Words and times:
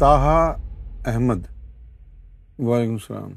طاہا 0.00 0.36
احمد 1.10 1.40
وعلیکم 2.66 2.92
السلام 2.92 3.32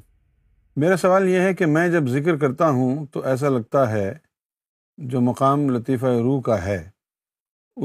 میرا 0.81 0.95
سوال 0.97 1.27
یہ 1.29 1.39
ہے 1.45 1.53
کہ 1.61 1.65
میں 1.65 1.87
جب 1.91 2.05
ذکر 2.09 2.37
کرتا 2.43 2.69
ہوں 2.77 3.05
تو 3.13 3.23
ایسا 3.31 3.49
لگتا 3.49 3.81
ہے 3.91 4.05
جو 5.13 5.21
مقام 5.21 5.69
لطیفہ 5.75 6.13
روح 6.27 6.39
کا 6.45 6.63
ہے 6.65 6.77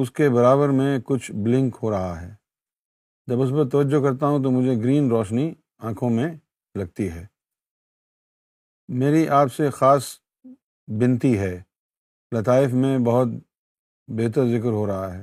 اس 0.00 0.10
کے 0.18 0.28
برابر 0.34 0.68
میں 0.80 0.98
کچھ 1.04 1.30
بلنک 1.44 1.76
ہو 1.82 1.90
رہا 1.90 2.20
ہے 2.20 2.28
جب 3.30 3.42
اس 3.42 3.50
پر 3.56 3.68
توجہ 3.72 4.02
کرتا 4.06 4.26
ہوں 4.26 4.42
تو 4.42 4.50
مجھے 4.60 4.76
گرین 4.84 5.08
روشنی 5.10 5.50
آنکھوں 5.90 6.10
میں 6.20 6.28
لگتی 6.78 7.10
ہے 7.12 7.26
میری 9.02 9.28
آپ 9.40 9.52
سے 9.56 9.70
خاص 9.80 10.14
بنتی 11.00 11.36
ہے 11.38 11.54
لطائف 12.38 12.72
میں 12.84 12.96
بہت 13.12 13.34
بہتر 14.22 14.48
ذکر 14.56 14.70
ہو 14.80 14.86
رہا 14.86 15.12
ہے 15.18 15.22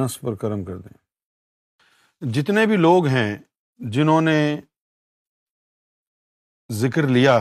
نس 0.00 0.20
پر 0.20 0.34
کرم 0.46 0.64
کر 0.64 0.78
دیں 0.78 0.98
جتنے 2.34 2.64
بھی 2.66 2.76
لوگ 2.76 3.06
ہیں 3.08 3.36
جنہوں 3.92 4.20
نے 4.20 4.34
ذکر 6.80 7.06
لیا 7.08 7.36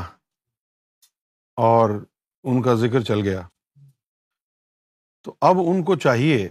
اور 1.62 1.90
ان 2.00 2.62
کا 2.64 2.74
ذکر 2.84 3.02
چل 3.10 3.22
گیا 3.24 3.42
تو 5.24 5.36
اب 5.50 5.58
ان 5.66 5.84
کو 5.86 5.96
چاہیے 6.06 6.48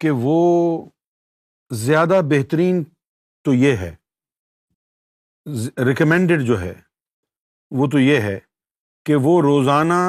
کہ 0.00 0.10
وہ 0.22 0.36
زیادہ 1.84 2.20
بہترین 2.30 2.82
تو 3.44 3.54
یہ 3.54 3.76
ہے 3.76 3.94
ریکمینڈڈ 5.86 6.46
جو 6.46 6.60
ہے 6.60 6.74
وہ 7.78 7.86
تو 7.92 8.00
یہ 8.00 8.20
ہے 8.28 8.38
کہ 9.06 9.14
وہ 9.22 9.40
روزانہ 9.42 10.00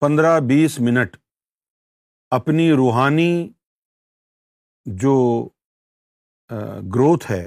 پندرہ 0.00 0.38
بیس 0.48 0.78
منٹ 0.80 1.16
اپنی 2.38 2.70
روحانی 2.76 3.30
جو 5.02 5.14
گروتھ 6.94 7.30
ہے 7.30 7.46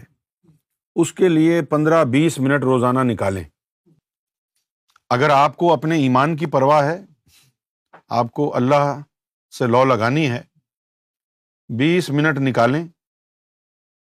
اس 1.01 1.13
کے 1.13 1.29
لیے 1.29 1.61
پندرہ 1.69 2.03
بیس 2.13 2.37
منٹ 2.39 2.63
روزانہ 2.63 2.99
نکالیں 3.11 3.43
اگر 5.15 5.29
آپ 5.33 5.55
کو 5.57 5.71
اپنے 5.73 5.95
ایمان 5.99 6.35
کی 6.37 6.45
پرواہ 6.55 6.83
ہے 6.87 6.97
آپ 8.19 8.31
کو 8.35 8.55
اللہ 8.55 8.99
سے 9.57 9.67
لو 9.67 9.83
لگانی 9.85 10.29
ہے 10.31 10.41
بیس 11.77 12.09
منٹ 12.09 12.39
نکالیں 12.49 12.83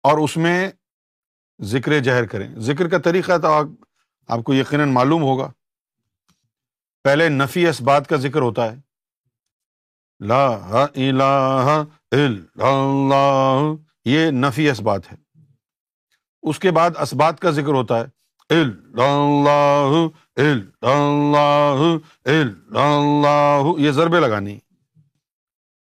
اور 0.10 0.18
اس 0.24 0.38
میں 0.38 0.56
ذکر 1.74 2.00
جہر 2.04 2.26
کریں 2.32 2.48
ذکر 2.70 2.88
کا 2.90 2.98
طریقہ 3.04 3.38
تو 3.42 3.52
آپ 4.34 4.44
کو 4.46 4.54
یقیناً 4.54 4.92
معلوم 4.94 5.22
ہوگا 5.24 5.52
پہلے 7.04 7.30
نفی 7.30 7.68
اس 7.68 7.82
بات 7.92 8.08
کا 8.10 8.16
ذکر 8.28 8.42
ہوتا 8.42 8.72
ہے 8.72 8.80
لا 10.24 10.44
الہ 10.72 11.84
الا 12.18 12.70
اللہ 12.70 13.74
یہ 14.10 14.30
نفی 14.32 14.70
اسبات 14.70 15.12
ہے 15.12 15.16
اس 16.50 16.60
کے 16.60 16.72
بعد 16.72 16.92
اسبات 17.02 17.40
کا 17.40 17.50
ذکر 17.52 17.74
ہوتا 17.74 18.00
ہے 18.00 18.56
اللہ 18.62 19.94
اللہ 20.40 22.32
اللہ 22.80 23.68
یہ 23.86 23.92
ضربے 23.92 24.20
لگانی 24.20 24.58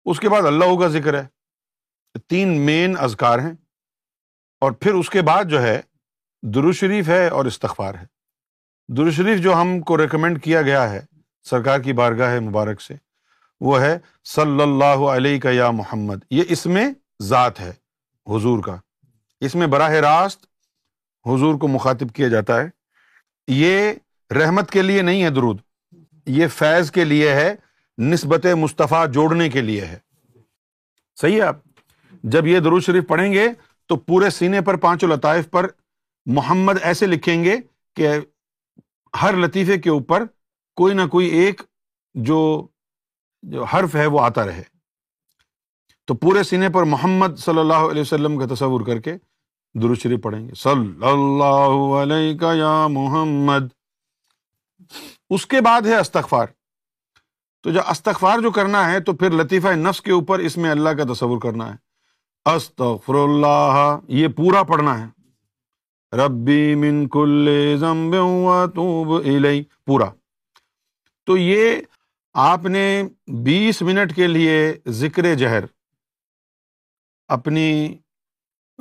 اس 0.09 0.19
کے 0.19 0.29
بعد 0.29 0.45
اللہ 0.47 0.77
کا 0.79 0.87
ذکر 0.97 1.21
ہے 1.21 1.25
تین 2.29 2.59
مین 2.65 2.95
اذکار 2.99 3.39
ہیں 3.39 3.53
اور 4.65 4.71
پھر 4.81 4.93
اس 4.95 5.09
کے 5.09 5.21
بعد 5.29 5.49
جو 5.49 5.61
ہے 5.61 5.79
شریف 6.75 7.07
ہے 7.09 7.27
اور 7.27 7.45
استغفار 7.45 7.93
ہے 8.01 9.11
شریف 9.15 9.41
جو 9.43 9.53
ہم 9.61 9.79
کو 9.87 9.97
ریکمینڈ 9.97 10.43
کیا 10.43 10.61
گیا 10.61 10.89
ہے 10.89 11.01
سرکار 11.49 11.79
کی 11.79 11.93
بارگاہ 11.93 12.39
مبارک 12.49 12.81
سے 12.81 12.93
وہ 13.65 13.79
ہے 13.81 13.97
صلی 14.35 14.61
اللہ 14.63 15.05
علیہ 15.13 15.39
کا 15.39 15.49
یا 15.51 15.69
محمد 15.71 16.23
یہ 16.31 16.43
اس 16.55 16.65
میں 16.65 16.87
ذات 17.29 17.59
ہے 17.59 17.71
حضور 18.35 18.63
کا 18.63 18.75
اس 19.45 19.55
میں 19.55 19.67
براہ 19.67 19.91
راست 20.09 20.45
حضور 21.29 21.55
کو 21.59 21.67
مخاطب 21.67 22.13
کیا 22.15 22.27
جاتا 22.27 22.61
ہے 22.63 22.69
یہ 23.55 23.91
رحمت 24.39 24.71
کے 24.71 24.81
لیے 24.81 25.01
نہیں 25.01 25.23
ہے 25.23 25.29
درود 25.29 25.57
یہ 26.37 26.47
فیض 26.55 26.91
کے 26.91 27.03
لیے 27.05 27.33
ہے 27.33 27.53
نسبت 28.11 28.45
مصطفیٰ 28.59 29.05
جوڑنے 29.13 29.49
کے 29.49 29.61
لیے 29.61 29.85
ہے 29.85 29.97
صحیح 31.21 31.35
ہے 31.35 31.41
آپ 31.41 31.55
جب 32.33 32.47
یہ 32.47 32.59
درود 32.59 32.83
شریف 32.83 33.07
پڑھیں 33.07 33.31
گے 33.33 33.47
تو 33.89 33.95
پورے 33.95 34.29
سینے 34.29 34.61
پر 34.67 34.75
پانچوں 34.85 35.09
لطائف 35.09 35.49
پر 35.51 35.67
محمد 36.39 36.77
ایسے 36.83 37.05
لکھیں 37.07 37.43
گے 37.43 37.55
کہ 37.95 38.09
ہر 39.21 39.35
لطیفے 39.47 39.77
کے 39.81 39.89
اوپر 39.89 40.25
کوئی 40.79 40.93
نہ 40.95 41.05
کوئی 41.11 41.27
ایک 41.41 41.61
جو 42.29 42.37
جو 43.51 43.63
حرف 43.73 43.95
ہے 43.95 44.05
وہ 44.05 44.19
آتا 44.21 44.45
رہے 44.45 44.63
تو 46.07 46.15
پورے 46.15 46.43
سینے 46.43 46.69
پر 46.73 46.83
محمد 46.91 47.37
صلی 47.39 47.59
اللہ 47.59 47.87
علیہ 47.91 48.01
وسلم 48.01 48.37
کا 48.39 48.53
تصور 48.55 48.85
کر 48.87 48.99
کے 49.01 49.15
پڑھیں 50.23 50.39
گے 50.47 50.53
صلی 50.57 51.03
اللہ 51.07 51.75
علیہ 52.01 52.53
یا 52.57 52.77
محمد 52.91 53.67
اس 55.35 55.45
کے 55.47 55.61
بعد 55.65 55.85
ہے 55.87 55.95
استغفار 55.99 56.47
تو 57.63 57.69
استغفار 57.89 58.39
جو 58.43 58.51
کرنا 58.51 58.89
ہے 58.91 58.99
تو 59.09 59.13
پھر 59.15 59.31
لطیفہ 59.43 59.73
نفس 59.81 60.01
کے 60.01 60.11
اوپر 60.11 60.39
اس 60.49 60.57
میں 60.57 60.69
اللہ 60.71 60.93
کا 60.97 61.11
تصور 61.13 61.39
کرنا 61.41 61.69
ہے 61.73 62.51
استغفر 62.55 63.15
اللہ 63.23 63.97
یہ 64.21 64.27
پورا 64.37 64.63
پڑھنا 64.71 64.99
ہے 65.05 66.17
ربی 66.25 66.73
من 66.85 67.07
کل 67.17 67.49
توب 68.75 69.13
الی 69.23 69.61
پورا 69.87 70.09
تو 71.25 71.37
یہ 71.37 71.79
آپ 72.39 72.65
نے 72.65 72.81
بیس 73.43 73.81
منٹ 73.81 74.13
کے 74.15 74.25
لیے 74.27 74.57
ذکر 74.95 75.23
جہر 75.35 75.63
اپنی 77.35 77.63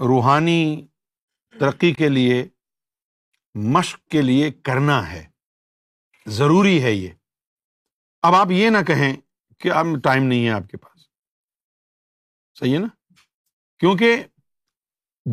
روحانی 0.09 0.57
ترقی 1.61 1.93
کے 1.99 2.09
لیے 2.09 2.45
مشق 3.77 3.99
کے 4.11 4.23
لیے 4.23 4.51
کرنا 4.65 4.99
ہے 5.13 5.23
ضروری 6.39 6.83
ہے 6.83 6.93
یہ 6.93 7.11
اب 8.27 8.35
آپ 8.35 8.51
یہ 8.51 8.71
نہ 8.71 8.83
کہیں 8.87 9.13
کہ 9.61 9.73
اب 9.73 9.87
ٹائم 10.05 10.25
نہیں 10.25 10.45
ہے 10.47 10.51
آپ 10.59 10.67
کے 10.71 10.77
پاس 10.77 11.07
صحیح 12.61 12.75
ہے 12.75 12.79
نا 12.81 12.87
کیونکہ 13.81 14.17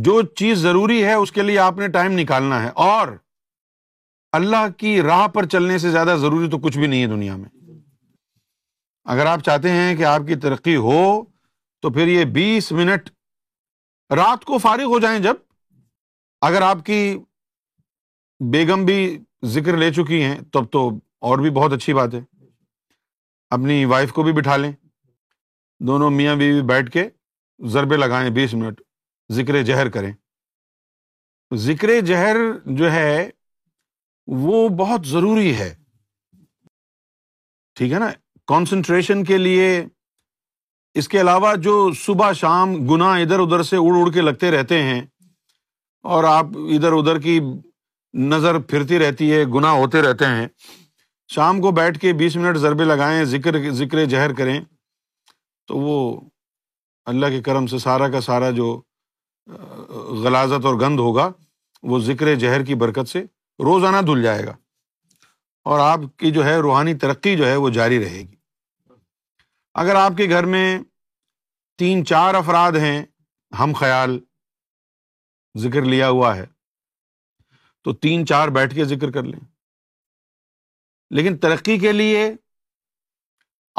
جو 0.06 0.22
چیز 0.44 0.58
ضروری 0.62 1.04
ہے 1.06 1.14
اس 1.14 1.32
کے 1.32 1.42
لیے 1.44 1.60
آپ 1.66 1.78
نے 1.80 1.88
ٹائم 1.98 2.14
نکالنا 2.20 2.62
ہے 2.64 2.70
اور 2.88 3.16
اللہ 4.40 4.68
کی 4.78 5.02
راہ 5.10 5.28
پر 5.36 5.48
چلنے 5.56 5.78
سے 5.86 5.92
زیادہ 5.98 6.16
ضروری 6.22 6.50
تو 6.52 6.60
کچھ 6.68 6.78
بھی 6.78 6.88
نہیں 6.88 7.02
ہے 7.02 7.08
دنیا 7.16 7.36
میں 7.42 7.50
اگر 9.12 9.26
آپ 9.28 9.40
چاہتے 9.46 9.70
ہیں 9.72 9.96
کہ 9.98 10.04
آپ 10.06 10.22
کی 10.28 10.36
ترقی 10.42 10.76
ہو 10.86 11.00
تو 11.82 11.92
پھر 11.94 12.08
یہ 12.08 12.26
بیس 12.36 12.72
منٹ 12.72 13.10
رات 14.16 14.46
کو 14.46 14.58
فارغ 14.64 14.94
ہو 14.94 15.00
جائیں 15.00 15.20
جب 15.24 15.36
اگر 16.48 16.62
آپ 16.62 16.86
کی 16.86 17.00
بیگم 18.54 18.86
بھی 18.86 19.00
ذکر 19.56 19.78
لے 19.78 19.92
چکی 19.94 20.24
ہیں 20.24 20.38
تب 20.54 20.72
تو 20.72 20.88
اور 21.28 21.40
بھی 21.40 21.50
بہت 21.60 21.74
اچھی 21.74 21.94
بات 21.94 22.14
ہے 22.14 22.20
اپنی 23.58 23.84
وائف 23.92 24.12
کو 24.14 24.24
بھی 24.24 24.32
بٹھا 24.40 24.56
لیں 24.58 24.72
دونوں 25.88 26.10
میاں 26.12 26.36
بیوی 26.36 26.62
بیٹھ 26.68 26.90
کے 26.92 27.08
ضربے 27.72 27.98
لگائیں 27.98 28.30
بیس 28.36 28.54
منٹ 28.54 28.82
ذکر 29.34 29.62
جہر 29.64 29.90
کریں 29.90 30.12
ذکر 31.66 32.00
جہر 32.06 32.36
جو 32.78 32.92
ہے 32.92 33.30
وہ 34.44 34.68
بہت 34.80 35.06
ضروری 35.08 35.56
ہے 35.60 35.74
ٹھیک 37.76 37.92
ہے 37.94 38.00
نا 38.00 38.10
کانسنٹریشن 38.48 39.24
کے 39.24 39.38
لیے 39.38 39.68
اس 41.00 41.08
کے 41.10 41.20
علاوہ 41.22 41.54
جو 41.66 41.74
صبح 42.00 42.32
شام 42.40 42.74
گناہ 42.92 43.20
ادھر 43.22 43.40
ادھر 43.40 43.64
سے 43.64 43.78
اڑ 43.78 43.94
اڑ 44.00 44.12
کے 44.14 44.22
لگتے 44.22 44.52
رہتے 44.52 44.82
ہیں 44.84 45.02
اور 46.16 46.24
آپ 46.32 46.46
ادھر 46.76 46.94
ادھر 46.94 47.20
کی 47.22 47.40
نظر 48.32 48.60
پھرتی 48.72 49.00
رہتی 49.00 49.32
ہے 49.32 49.44
گناہ 49.54 49.72
ہوتے 49.82 50.02
رہتے 50.02 50.26
ہیں 50.36 50.48
شام 51.36 51.62
کو 51.62 51.72
بیٹھ 51.80 51.98
کے 52.00 52.12
بیس 52.14 52.36
منٹ 52.36 52.58
ضربے 52.66 52.84
لگائیں 52.84 53.24
ذکر 53.34 53.60
ذکر 53.76 54.04
جہر 54.14 54.34
کریں 54.40 54.60
تو 55.68 55.78
وہ 55.78 55.96
اللہ 57.14 57.26
کے 57.36 57.42
کرم 57.42 57.68
سے 57.68 57.78
سارا 57.86 58.08
کا 58.10 58.22
سارا 58.22 58.50
جو 58.60 58.70
غلازت 60.24 60.66
اور 60.66 60.76
گند 60.82 61.00
ہوگا 61.00 61.32
وہ 61.92 62.00
ذکر 62.00 62.34
جہر 62.44 62.64
کی 62.66 62.76
برکت 62.84 63.10
سے 63.10 63.22
روزانہ 63.66 64.06
دھل 64.06 64.22
جائے 64.24 64.46
گا 64.46 64.56
اور 65.72 65.80
آپ 65.80 66.00
کی 66.20 66.32
جو 66.38 66.46
ہے 66.46 66.56
روحانی 66.62 66.94
ترقی 67.02 67.36
جو 67.38 67.48
ہے 67.48 67.56
وہ 67.64 67.70
جاری 67.80 68.00
رہے 68.04 68.20
گی 68.20 68.33
اگر 69.82 69.96
آپ 69.96 70.12
کے 70.18 70.30
گھر 70.30 70.44
میں 70.54 70.66
تین 71.80 72.06
چار 72.06 72.34
افراد 72.36 72.72
ہیں 72.82 73.02
ہم 73.60 73.72
خیال 73.80 74.18
ذکر 75.60 75.86
لیا 75.86 76.10
ہوا 76.10 76.36
ہے 76.38 76.46
تو 77.84 77.94
تین 77.94 78.26
چار 78.28 78.48
بیٹھ 78.58 78.76
کے 78.76 78.86
ذکر 78.92 79.12
کر 79.12 79.24
لیں 79.24 79.40
لیکن 81.16 81.38
ترقی 81.38 81.78
کے 81.80 81.92
لیے 81.92 82.30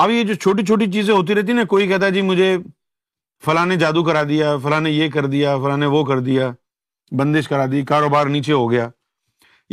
اب 0.03 0.11
یہ 0.11 0.23
جو 0.27 0.35
چھوٹی 0.35 0.65
چھوٹی 0.67 0.91
چیزیں 0.93 1.13
ہوتی 1.15 1.35
رہتی 1.35 1.53
نا 1.53 1.65
کوئی 1.69 1.87
کہتا 1.89 2.07
ہے 2.07 2.11
جی 2.13 2.23
مجھے 2.31 2.57
فلاں 3.45 3.65
نے 3.67 3.77
جادو 3.79 4.05
کرا 4.05 4.23
دیا 4.29 4.57
فلاں 4.63 4.81
نے 4.81 4.91
یہ 4.91 5.11
کر 5.15 5.27
دیا 5.37 5.57
فلاں 5.63 5.77
نے 5.77 5.87
وہ 5.95 6.05
کر 6.05 6.21
دیا 6.31 6.51
بندش 7.19 7.49
کرا 7.49 7.67
دی 7.73 7.85
کاروبار 7.89 8.27
نیچے 8.37 8.53
ہو 8.53 8.71
گیا 8.71 8.89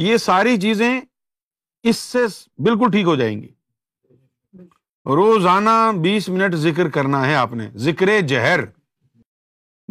یہ 0.08 0.18
ساری 0.28 0.60
چیزیں 0.62 0.92
اس 1.90 1.98
سے 1.98 2.26
بالکل 2.66 2.92
ٹھیک 2.92 3.06
ہو 3.06 3.16
جائیں 3.16 3.36
گی 3.42 3.48
روزانہ 5.10 5.70
بیس 6.02 6.28
منٹ 6.30 6.56
ذکر 6.64 6.90
کرنا 6.96 7.26
ہے 7.28 7.36
آپ 7.36 7.54
نے 7.56 7.70
ذکر 7.84 8.10
جہر 8.28 8.62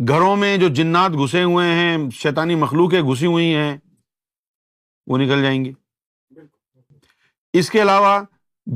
گھروں 0.09 0.35
میں 0.37 0.57
جو 0.59 0.69
جنات 0.75 1.13
گھسے 1.25 1.43
ہوئے 1.43 1.67
ہیں 1.75 1.97
شیطانی 2.19 2.55
مخلوقیں 2.55 3.01
گھسی 3.01 3.27
ہوئی 3.27 3.55
ہیں 3.55 3.77
وہ 5.11 5.19
نکل 5.19 5.43
جائیں 5.43 5.65
گی 5.65 5.73
اس 7.59 7.71
کے 7.71 7.81
علاوہ 7.83 8.19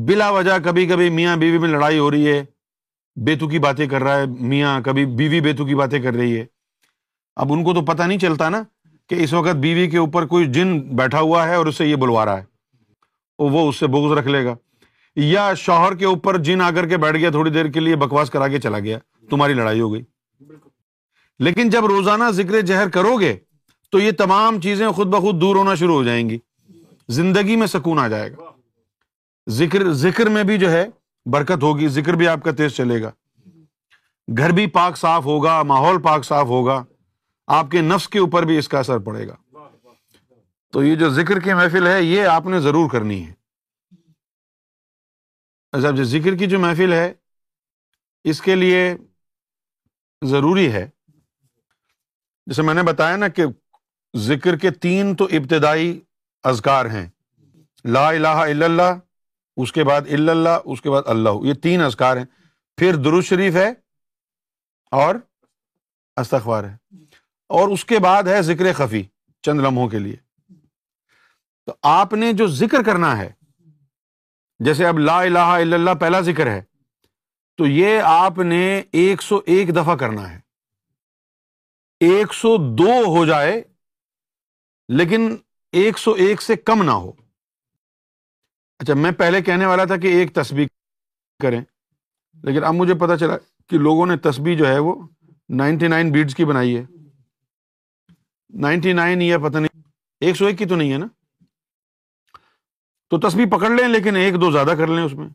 بلا 0.06 0.28
وجہ 0.30 0.58
کبھی 0.64 0.86
کبھی 0.86 1.08
میاں 1.18 1.36
بیوی 1.36 1.58
میں 1.58 1.68
لڑائی 1.68 1.98
ہو 1.98 2.10
رہی 2.10 2.32
ہے 2.32 2.44
بیتو 3.24 3.48
کی 3.48 3.58
باتیں 3.66 3.86
کر 3.88 4.02
رہا 4.02 4.16
ہے 4.20 4.26
میاں 4.50 4.78
کبھی 4.84 5.04
بیوی 5.20 5.40
بیتو 5.40 5.66
کی 5.66 5.74
باتیں 5.74 5.98
کر 6.02 6.14
رہی 6.14 6.38
ہے 6.40 6.44
اب 7.42 7.52
ان 7.52 7.64
کو 7.64 7.74
تو 7.74 7.84
پتہ 7.92 8.02
نہیں 8.02 8.18
چلتا 8.18 8.48
نا 8.48 8.62
کہ 9.08 9.22
اس 9.24 9.32
وقت 9.32 9.56
بیوی 9.66 9.88
کے 9.90 9.98
اوپر 9.98 10.26
کوئی 10.26 10.46
جن 10.52 10.78
بیٹھا 10.96 11.20
ہوا 11.20 11.48
ہے 11.48 11.54
اور 11.54 11.66
اسے 11.66 11.86
یہ 11.86 11.96
بلوا 12.04 12.24
رہا 12.24 12.38
ہے 12.42 12.52
وہ 13.52 13.68
اس 13.68 13.76
سے 13.80 13.86
بوگز 13.96 14.16
رکھ 14.18 14.26
لے 14.28 14.44
گا 14.44 14.54
یا 15.16 15.52
شوہر 15.56 15.94
کے 15.96 16.04
اوپر 16.06 16.36
جن 16.44 16.60
آ 16.60 16.70
کر 16.74 16.86
کے 16.88 16.96
بیٹھ 16.98 17.16
گیا 17.16 17.30
تھوڑی 17.30 17.50
دیر 17.50 17.66
کے 17.72 17.80
لیے 17.80 17.96
بکواس 17.96 18.30
کرا 18.30 18.46
کے 18.48 18.60
چلا 18.60 18.78
گیا 18.86 18.98
تمہاری 19.30 19.54
لڑائی 19.54 19.80
ہو 19.80 19.92
گئی 19.92 20.02
لیکن 21.44 21.70
جب 21.70 21.84
روزانہ 21.86 22.30
ذکر 22.34 22.60
جہر 22.66 22.88
کرو 22.94 23.14
گے 23.20 23.36
تو 23.92 23.98
یہ 24.00 24.10
تمام 24.18 24.60
چیزیں 24.60 24.88
خود 24.96 25.08
بخود 25.08 25.40
دور 25.40 25.56
ہونا 25.56 25.74
شروع 25.74 25.94
ہو 25.94 26.02
جائیں 26.04 26.28
گی 26.30 26.38
زندگی 27.18 27.56
میں 27.56 27.66
سکون 27.66 27.98
آ 27.98 28.06
جائے 28.08 28.32
گا 28.32 28.50
ذکر 29.58 29.92
ذکر 30.02 30.28
میں 30.36 30.42
بھی 30.44 30.56
جو 30.58 30.70
ہے 30.70 30.84
برکت 31.32 31.62
ہوگی 31.62 31.88
ذکر 31.98 32.14
بھی 32.20 32.28
آپ 32.28 32.42
کا 32.44 32.50
تیز 32.58 32.72
چلے 32.76 33.02
گا 33.02 33.10
گھر 34.38 34.50
بھی 34.58 34.66
پاک 34.78 34.96
صاف 34.98 35.24
ہوگا 35.24 35.62
ماحول 35.72 36.00
پاک 36.02 36.24
صاف 36.24 36.46
ہوگا 36.46 36.82
آپ 37.58 37.70
کے 37.70 37.80
نفس 37.80 38.08
کے 38.08 38.18
اوپر 38.18 38.42
بھی 38.46 38.58
اس 38.58 38.68
کا 38.68 38.78
اثر 38.78 38.98
پڑے 39.06 39.26
گا 39.28 39.34
تو 40.72 40.84
یہ 40.84 40.94
جو 41.00 41.08
ذکر 41.14 41.40
کی 41.40 41.52
محفل 41.54 41.86
ہے 41.86 42.02
یہ 42.02 42.26
آپ 42.26 42.46
نے 42.46 42.60
ضرور 42.60 42.88
کرنی 42.90 43.24
ہے 43.26 43.32
اچھا، 45.74 45.90
ذکر 46.08 46.34
کی 46.38 46.46
جو 46.46 46.58
محفل 46.60 46.92
ہے 46.92 47.12
اس 48.30 48.40
کے 48.40 48.54
لیے 48.54 48.82
ضروری 50.32 50.66
ہے 50.72 50.86
جیسے 52.46 52.62
میں 52.68 52.74
نے 52.74 52.82
بتایا 52.90 53.16
نا 53.22 53.28
کہ 53.38 53.44
ذکر 54.28 54.56
کے 54.64 54.70
تین 54.86 55.14
تو 55.16 55.24
ابتدائی 55.38 55.88
ازکار 56.50 56.86
ہیں 56.94 57.06
لا 57.96 58.08
الہ 58.10 58.36
الا 58.44 58.64
اللہ 58.66 58.92
اس 59.64 59.72
کے 59.72 59.84
بعد 59.90 60.08
الا 60.18 60.32
اللہ 60.32 60.70
اس 60.72 60.82
کے 60.82 60.90
بعد 60.90 61.10
اللہ 61.16 61.44
یہ 61.48 61.54
تین 61.66 61.82
ازکار 61.90 62.16
ہیں 62.16 62.24
پھر 62.78 63.20
شریف 63.30 63.54
ہے 63.56 63.68
اور 65.02 65.14
استخبار 66.20 66.64
ہے 66.64 66.74
اور 67.58 67.68
اس 67.74 67.84
کے 67.90 67.98
بعد 68.10 68.28
ہے 68.34 68.40
ذکر 68.52 68.72
خفی 68.80 69.02
چند 69.46 69.60
لمحوں 69.66 69.88
کے 69.88 69.98
لیے 70.06 70.16
تو 71.66 71.74
آپ 72.00 72.12
نے 72.22 72.32
جو 72.42 72.46
ذکر 72.62 72.82
کرنا 72.90 73.16
ہے 73.18 73.30
جیسے 74.66 74.84
اب 74.86 74.98
لا 74.98 75.20
الہ 75.20 75.38
الا 75.38 75.74
اللہ 75.76 75.94
پہلا 76.00 76.20
ذکر 76.30 76.46
ہے 76.50 76.60
تو 77.58 77.66
یہ 77.66 78.00
آپ 78.06 78.38
نے 78.38 78.62
ایک 79.00 79.22
سو 79.22 79.40
ایک 79.54 79.74
دفعہ 79.76 79.96
کرنا 79.96 80.30
ہے 80.32 80.40
ایک 82.12 82.34
سو 82.34 82.56
دو 82.76 82.92
ہو 83.16 83.24
جائے 83.26 83.60
لیکن 84.98 85.34
ایک 85.82 85.98
سو 85.98 86.12
ایک 86.26 86.42
سے 86.42 86.56
کم 86.56 86.82
نہ 86.84 86.90
ہو 86.90 87.10
اچھا 88.80 88.94
میں 88.94 89.10
پہلے 89.18 89.42
کہنے 89.42 89.66
والا 89.66 89.84
تھا 89.90 89.96
کہ 89.96 90.08
ایک 90.18 90.34
تسبیح 90.34 90.66
کریں 91.42 91.60
لیکن 92.42 92.64
اب 92.64 92.74
مجھے 92.74 92.94
پتا 93.00 93.16
چلا 93.18 93.36
کہ 93.68 93.78
لوگوں 93.78 94.06
نے 94.06 94.16
تسبیح 94.24 94.56
جو 94.58 94.66
ہے 94.68 94.78
وہ 94.86 94.94
نائنٹی 95.60 95.88
نائن 95.88 96.10
بیڈس 96.12 96.34
کی 96.34 96.44
بنائی 96.44 96.76
ہے 96.76 96.84
نائنٹی 98.64 98.92
نائن 98.92 99.22
یا 99.22 99.38
پتہ 99.48 99.58
نہیں 99.58 99.82
ایک 100.26 100.36
سو 100.36 100.46
ایک 100.46 100.58
کی 100.58 100.64
تو 100.66 100.76
نہیں 100.76 100.92
ہے 100.92 100.98
نا 100.98 101.06
تو 103.14 103.18
تسبیح 103.28 103.46
پکڑ 103.50 103.68
لیں 103.70 103.86
لیکن 103.88 104.16
ایک 104.16 104.40
دو 104.40 104.50
زیادہ 104.52 104.70
کر 104.78 104.86
لیں 104.94 105.02
اس 105.04 105.12
میں 105.14 105.28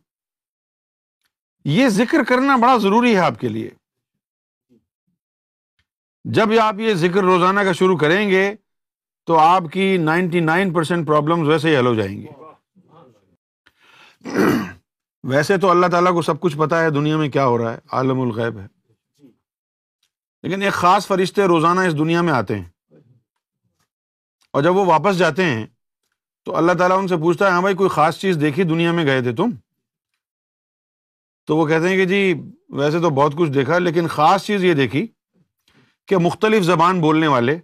یہ 1.74 1.88
ذکر 1.98 2.22
کرنا 2.28 2.56
بڑا 2.62 2.76
ضروری 2.82 3.12
ہے 3.14 3.20
آپ 3.24 3.38
کے 3.40 3.48
لیے 3.48 3.68
جب 6.38 6.48
آپ 6.62 6.78
یہ 6.80 6.94
ذکر 7.04 7.22
روزانہ 7.28 7.60
کا 7.64 7.72
شروع 7.78 7.96
کریں 7.98 8.28
گے 8.30 8.42
تو 9.26 9.38
آپ 9.38 9.72
کی 9.72 9.96
نائنٹی 10.10 10.40
نائن 10.50 10.72
پرسینٹ 10.72 11.06
پرابلم 11.06 11.46
ویسے 11.48 11.68
ہی 11.70 11.76
حل 11.76 11.86
ہو 11.86 11.94
جائیں 12.02 12.16
گے 12.20 12.32
ویسے 15.34 15.56
تو 15.62 15.70
اللہ 15.70 15.86
تعالیٰ 15.94 16.12
کو 16.14 16.22
سب 16.30 16.40
کچھ 16.40 16.56
پتا 16.66 16.80
ہے 16.82 16.90
دنیا 17.00 17.16
میں 17.16 17.28
کیا 17.36 17.46
ہو 17.46 17.56
رہا 17.58 17.72
ہے 17.72 17.78
عالم 18.00 18.20
الغیب 18.20 18.58
ہے 18.58 18.66
لیکن 20.42 20.62
ایک 20.62 20.72
خاص 20.84 21.06
فرشتے 21.06 21.44
روزانہ 21.54 21.80
اس 21.88 21.98
دنیا 21.98 22.22
میں 22.28 22.32
آتے 22.32 22.58
ہیں 22.58 22.68
اور 24.52 24.62
جب 24.62 24.76
وہ 24.76 24.84
واپس 24.94 25.18
جاتے 25.18 25.44
ہیں 25.54 25.66
تو 26.44 26.54
اللہ 26.56 26.72
تعالیٰ 26.78 26.98
ان 26.98 27.08
سے 27.08 27.16
پوچھتا 27.22 27.46
ہے 27.46 27.50
ہاں 27.50 27.60
بھائی 27.62 27.74
کوئی 27.76 27.88
خاص 27.90 28.18
چیز 28.18 28.38
دیکھی 28.40 28.62
دنیا 28.68 28.92
میں 28.98 29.04
گئے 29.06 29.22
تھے 29.22 29.34
تم 29.36 29.50
تو 31.46 31.56
وہ 31.56 31.66
کہتے 31.66 31.88
ہیں 31.88 31.96
کہ 31.96 32.04
جی 32.12 32.22
ویسے 32.78 33.00
تو 33.02 33.10
بہت 33.16 33.32
کچھ 33.38 33.50
دیکھا 33.52 33.78
لیکن 33.78 34.06
خاص 34.14 34.44
چیز 34.46 34.64
یہ 34.64 34.74
دیکھی 34.80 35.06
کہ 36.08 36.16
مختلف 36.26 36.62
زبان 36.64 37.00
بولنے 37.00 37.26
والے 37.34 37.56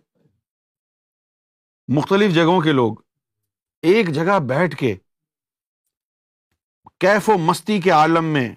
مختلف 1.96 2.34
جگہوں 2.34 2.61
کے 2.61 2.73
لوگ 2.73 2.94
ایک 3.90 4.11
جگہ 4.14 4.38
بیٹھ 4.49 4.76
کے 4.76 4.94
کیف 7.00 7.28
و 7.31 7.37
مستی 7.49 7.81
کے 7.81 7.90
عالم 7.90 8.25
میں 8.38 8.49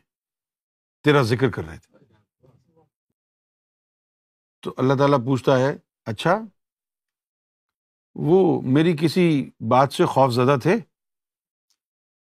تیرا 1.03 1.21
ذکر 1.31 1.49
کر 1.55 1.63
رہے 1.65 1.77
تھے 1.77 1.87
تو 4.63 4.73
اللہ 4.83 4.93
تعالیٰ 4.99 5.17
پوچھتا 5.25 5.59
ہے 5.59 5.73
اچھا 6.11 6.37
وہ 8.27 8.61
میری 8.75 8.95
کسی 8.99 9.49
بات 9.69 9.93
سے 9.93 10.05
خوف 10.05 10.31
زدہ 10.33 10.55
تھے 10.63 10.75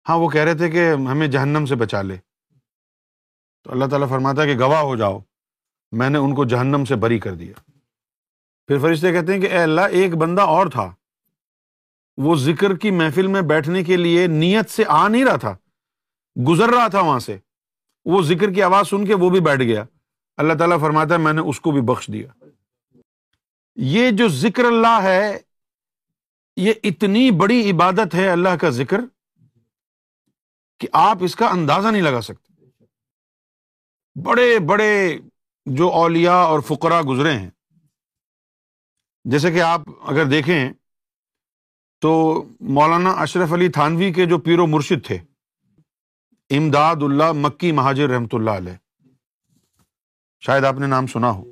ہاں 0.10 0.18
وہ 0.20 0.30
کہہ 0.30 0.44
رہے 0.44 0.58
تھے 0.58 0.70
کہ 0.72 0.90
ہمیں 1.10 1.28
جہنم 1.28 1.66
سے 1.66 1.76
بچا 1.76 2.02
لے 2.02 2.16
تو 3.64 3.72
اللہ 3.72 3.86
تعالیٰ 3.90 4.08
فرماتا 4.10 4.46
کہ 4.46 4.58
گواہ 4.60 4.82
ہو 4.82 4.96
جاؤ 4.98 5.20
میں 6.00 6.10
نے 6.10 6.18
ان 6.18 6.34
کو 6.36 6.46
جہنم 6.54 6.86
سے 6.90 6.96
بری 7.04 7.20
کر 7.20 7.34
دیا 7.36 7.54
پھر 8.68 8.80
فرشتے 8.82 9.12
کہتے 9.12 9.34
ہیں 9.34 9.42
کہ 9.42 9.50
اے 9.52 9.62
اللہ 9.64 9.96
ایک 10.02 10.14
بندہ 10.24 10.42
اور 10.56 10.68
تھا 10.76 10.90
وہ 12.24 12.36
ذکر 12.36 12.76
کی 12.78 12.92
محفل 12.92 13.28
میں 13.36 13.42
بیٹھنے 13.52 13.84
کے 13.84 13.98
لیے 13.98 14.26
نیت 14.28 14.70
سے 14.70 14.84
آ 14.88 15.08
نہیں 15.08 15.26
رہا 15.26 15.36
تھا 15.46 15.56
گزر 16.48 16.70
رہا 16.74 16.88
تھا 16.88 17.00
وہاں 17.00 17.20
سے 17.20 17.38
وہ 18.14 18.22
ذکر 18.28 18.54
کی 18.54 18.62
آواز 18.64 18.90
سن 18.90 19.06
کے 19.06 19.14
وہ 19.24 19.30
بھی 19.30 19.40
بیٹھ 19.48 19.62
گیا 19.64 19.84
اللہ 20.42 20.54
تعالیٰ 20.60 20.80
فرماتا 20.82 21.14
ہے 21.16 21.20
میں 21.20 21.34
نے 21.34 21.42
اس 21.50 21.60
کو 21.62 21.72
بھی 21.72 21.82
بخش 21.94 22.08
دیا 22.14 22.28
یہ 23.96 24.10
جو 24.18 24.28
ذکر 24.28 24.66
اللہ 24.66 25.00
ہے 25.04 25.38
یہ 26.66 26.74
اتنی 26.88 27.30
بڑی 27.40 27.60
عبادت 27.70 28.14
ہے 28.16 28.28
اللہ 28.30 28.56
کا 28.62 28.70
ذکر 28.80 29.02
کہ 30.80 30.88
آپ 31.04 31.24
اس 31.28 31.36
کا 31.36 31.48
اندازہ 31.56 31.88
نہیں 31.88 32.02
لگا 32.02 32.22
سکتے 32.28 32.50
بڑے 34.28 34.46
بڑے 34.72 34.90
جو 35.80 35.88
اولیا 36.02 36.34
اور 36.52 36.60
فقرا 36.68 37.00
گزرے 37.08 37.32
ہیں 37.38 37.50
جیسے 39.32 39.52
کہ 39.56 39.62
آپ 39.70 39.88
اگر 40.14 40.26
دیکھیں 40.36 40.60
تو 42.06 42.12
مولانا 42.80 43.12
اشرف 43.26 43.54
علی 43.58 43.70
تھانوی 43.80 44.12
کے 44.14 44.26
جو 44.34 44.38
پیرو 44.50 44.68
مرشد 44.76 45.06
تھے 45.08 45.18
امداد 46.58 47.08
اللہ 47.10 47.32
مکی 47.48 47.72
مہاجر 47.82 48.10
رحمۃ 48.16 48.34
اللہ 48.40 48.62
علیہ 48.62 48.80
شاید 50.46 50.64
آپ 50.72 50.80
نے 50.84 50.88
نام 50.96 51.08
سنا 51.16 51.32
ہو 51.40 51.44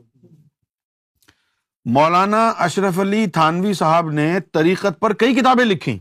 مولانا 1.96 2.48
اشرف 2.66 2.98
علی 3.00 3.26
تھانوی 3.34 3.74
صاحب 3.74 4.10
نے 4.12 4.32
طریقت 4.54 5.00
پر 5.00 5.14
کئی 5.20 5.36
کتابیں 5.36 5.66
لکھی 5.66 5.98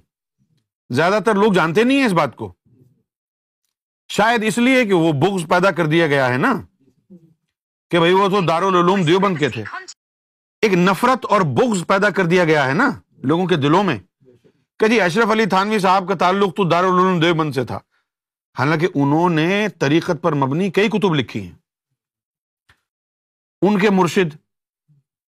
زیادہ 0.96 1.18
تر 1.26 1.34
لوگ 1.34 1.52
جانتے 1.52 1.82
نہیں 1.84 1.98
ہیں 1.98 2.06
اس 2.06 2.12
بات 2.18 2.34
کو 2.36 2.52
شاید 4.12 4.44
اس 4.46 4.58
لیے 4.58 4.84
کہ 4.84 4.94
وہ 4.94 5.12
بکس 5.20 5.48
پیدا 5.48 5.70
کر 5.76 5.86
دیا 5.86 6.06
گیا 6.12 6.28
ہے 6.32 6.36
نا 6.38 6.52
کہ 7.90 7.98
بھائی 7.98 8.12
وہ 8.12 8.28
تو 8.28 8.40
دارالعلوم 8.46 9.02
دیوبند 9.04 9.38
کے 9.38 9.48
تھے 9.48 9.62
ایک 10.62 10.72
نفرت 10.74 11.24
اور 11.32 11.40
بغض 11.56 11.86
پیدا 11.88 12.08
کر 12.10 12.24
دیا 12.26 12.44
گیا 12.44 12.66
ہے 12.68 12.72
نا 12.74 12.88
لوگوں 13.30 13.46
کے 13.46 13.56
دلوں 13.56 13.84
میں 13.84 13.98
کہ 14.80 14.88
جی 14.88 15.00
اشرف 15.00 15.30
علی 15.30 15.46
تھانوی 15.50 15.78
صاحب 15.78 16.08
کا 16.08 16.14
تعلق 16.24 16.54
تو 16.56 16.64
دارالعلوم 16.68 17.20
دیوبند 17.20 17.52
سے 17.54 17.64
تھا 17.66 17.76
حالانکہ 18.58 18.88
انہوں 19.02 19.30
نے 19.30 19.66
طریقت 19.78 20.22
پر 20.22 20.32
مبنی 20.44 20.70
کئی 20.78 20.88
کتب 20.98 21.14
لکھی 21.14 21.42
ہیں 21.44 21.54
ان 23.68 23.78
کے 23.78 23.90
مرشد 23.90 24.34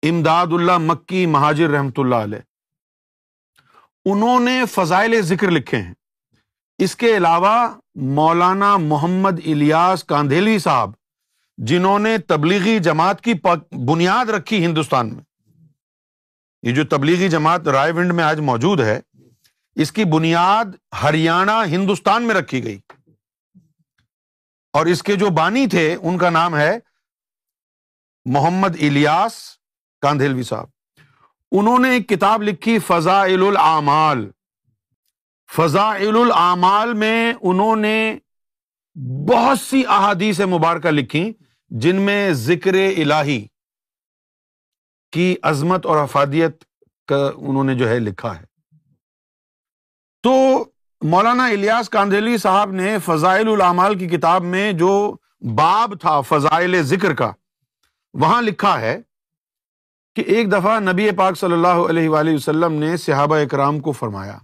امداد 0.09 0.53
اللہ 0.59 0.79
مکی 0.81 1.25
مہاجر 1.31 1.71
رحمۃ 1.71 1.99
اللہ 1.99 2.23
علیہ 2.27 2.39
انہوں 4.13 4.41
نے 4.41 4.61
فضائل 4.75 5.21
ذکر 5.31 5.51
لکھے 5.51 5.79
ہیں 5.79 5.93
اس 6.85 6.95
کے 6.97 7.17
علاوہ 7.17 7.51
مولانا 8.19 8.77
محمد 8.85 9.41
الیاس 9.53 10.05
کاندھیلی 10.13 10.59
صاحب 10.59 10.91
جنہوں 11.71 11.99
نے 11.99 12.17
تبلیغی 12.29 12.79
جماعت 12.89 13.21
کی 13.25 13.33
بنیاد 13.91 14.31
رکھی 14.37 14.65
ہندوستان 14.65 15.13
میں 15.15 15.25
یہ 16.69 16.75
جو 16.75 16.85
تبلیغی 16.97 17.29
جماعت 17.37 17.69
رائے 17.77 17.93
ونڈ 17.97 18.13
میں 18.15 18.25
آج 18.25 18.41
موجود 18.51 18.81
ہے 18.85 18.99
اس 19.83 19.93
کی 19.93 20.05
بنیاد 20.17 20.75
ہریانہ 21.03 21.63
ہندوستان 21.71 22.23
میں 22.29 22.35
رکھی 22.35 22.65
گئی 22.65 22.79
اور 24.79 24.87
اس 24.87 25.03
کے 25.03 25.15
جو 25.25 25.31
بانی 25.37 25.67
تھے 25.77 25.87
ان 25.95 26.19
کا 26.19 26.31
نام 26.31 26.57
ہے 26.57 26.77
محمد 28.35 28.77
الیاس 28.89 29.37
کاندھیلوی 30.03 30.43
صاحب 30.43 30.69
انہوں 31.59 31.79
نے 31.85 31.91
ایک 31.93 32.09
کتاب 32.09 32.43
لکھی 32.43 32.79
فضا 32.87 33.21
الاعمال 33.23 34.29
فضا 35.57 35.89
الاعمال 36.09 36.93
میں 37.03 37.33
انہوں 37.51 37.77
نے 37.85 37.95
بہت 39.31 39.59
سی 39.61 39.83
احادیث 39.99 40.41
مبارکہ 40.55 40.89
لکھی 40.91 41.31
جن 41.83 42.01
میں 42.07 42.21
ذکر 42.45 42.75
الہی 42.75 43.45
کی 45.13 45.35
عظمت 45.51 45.87
اور 45.87 45.97
افادیت 45.97 46.65
کا 47.09 47.19
انہوں 47.37 47.65
نے 47.65 47.75
جو 47.79 47.89
ہے 47.89 47.99
لکھا 47.99 48.35
ہے 48.39 48.45
تو 50.23 50.31
مولانا 51.13 51.47
الیاس 51.49 51.89
کاندھیلوی 51.91 52.37
صاحب 52.39 52.73
نے 52.81 52.97
فضائل 53.05 53.49
العمال 53.53 53.99
کی 53.99 54.09
کتاب 54.09 54.43
میں 54.55 54.71
جو 54.83 54.91
باب 55.61 55.95
تھا 56.01 56.21
فضائل 56.29 56.83
ذکر 56.95 57.15
کا 57.21 57.31
وہاں 58.23 58.41
لکھا 58.49 58.81
ہے 58.81 58.97
کہ 60.17 60.21
ایک 60.37 60.51
دفعہ 60.53 60.79
نبی 60.81 61.11
پاک 61.17 61.37
صلی 61.39 61.53
اللہ 61.53 61.81
علیہ 61.91 62.09
وآلہ 62.09 62.35
وسلم 62.35 62.73
نے 62.79 62.97
صحابہ 63.07 63.37
اکرام 63.45 63.79
کو 63.81 63.93
فرمایا 63.99 64.37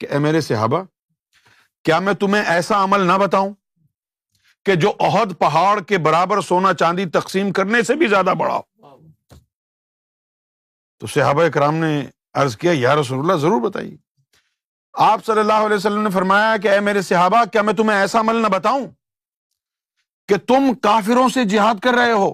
کہ 0.00 0.06
اے 0.12 0.18
میرے 0.24 0.40
صحابہ 0.46 0.82
کیا 1.84 1.98
میں 2.06 2.12
تمہیں 2.20 2.42
ایسا 2.42 2.82
عمل 2.84 3.06
نہ 3.06 3.18
بتاؤں 3.20 3.52
کہ 4.66 4.74
جو 4.84 4.92
عہد 5.08 5.38
پہاڑ 5.38 5.78
کے 5.88 5.98
برابر 6.06 6.40
سونا 6.48 6.72
چاندی 6.80 7.04
تقسیم 7.18 7.52
کرنے 7.58 7.82
سے 7.90 7.94
بھی 7.96 8.06
زیادہ 8.14 8.34
بڑا 8.38 8.60
تو 11.00 11.06
صحابہ 11.14 11.42
اکرام 11.46 11.74
نے 11.84 11.92
عرض 12.42 12.56
کیا 12.56 12.72
یا 12.74 12.94
رسول 13.00 13.18
اللہ 13.18 13.38
ضرور 13.40 13.60
بتائیے 13.70 13.96
آپ 15.10 15.24
صلی 15.26 15.40
اللہ 15.40 15.66
علیہ 15.66 15.76
وسلم 15.76 16.02
نے 16.02 16.10
فرمایا 16.10 16.56
کہ 16.62 16.68
اے 16.68 16.78
میرے 16.80 17.00
صحابہ 17.12 17.44
کیا 17.52 17.62
میں 17.68 17.72
تمہیں 17.80 17.98
ایسا 17.98 18.20
عمل 18.20 18.42
نہ 18.42 18.46
بتاؤں 18.52 18.86
کہ 20.28 20.36
تم 20.48 20.72
کافروں 20.82 21.28
سے 21.34 21.44
جہاد 21.54 21.80
کر 21.82 21.94
رہے 21.98 22.12
ہو 22.12 22.32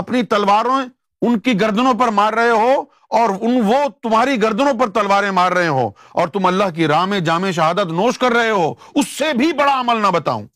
اپنی 0.00 0.22
تلواروں 0.34 0.80
ان 1.26 1.38
کی 1.40 1.60
گردنوں 1.60 1.92
پر 1.98 2.08
مار 2.14 2.32
رہے 2.32 2.50
ہو 2.50 2.72
اور 3.18 3.30
ان 3.48 3.60
وہ 3.66 3.76
تمہاری 4.02 4.40
گردنوں 4.42 4.72
پر 4.78 4.90
تلواریں 4.98 5.30
مار 5.38 5.52
رہے 5.52 5.66
ہو 5.78 5.88
اور 6.20 6.28
تم 6.36 6.46
اللہ 6.46 6.70
کی 6.74 6.86
راہ 6.92 7.04
میں 7.12 7.18
جامع 7.28 7.50
شہادت 7.56 7.92
نوش 7.98 8.18
کر 8.18 8.32
رہے 8.36 8.50
ہو 8.50 8.72
اس 9.02 9.08
سے 9.18 9.32
بھی 9.38 9.52
بڑا 9.60 9.78
عمل 9.80 10.00
نہ 10.02 10.06
بتاؤں 10.14 10.46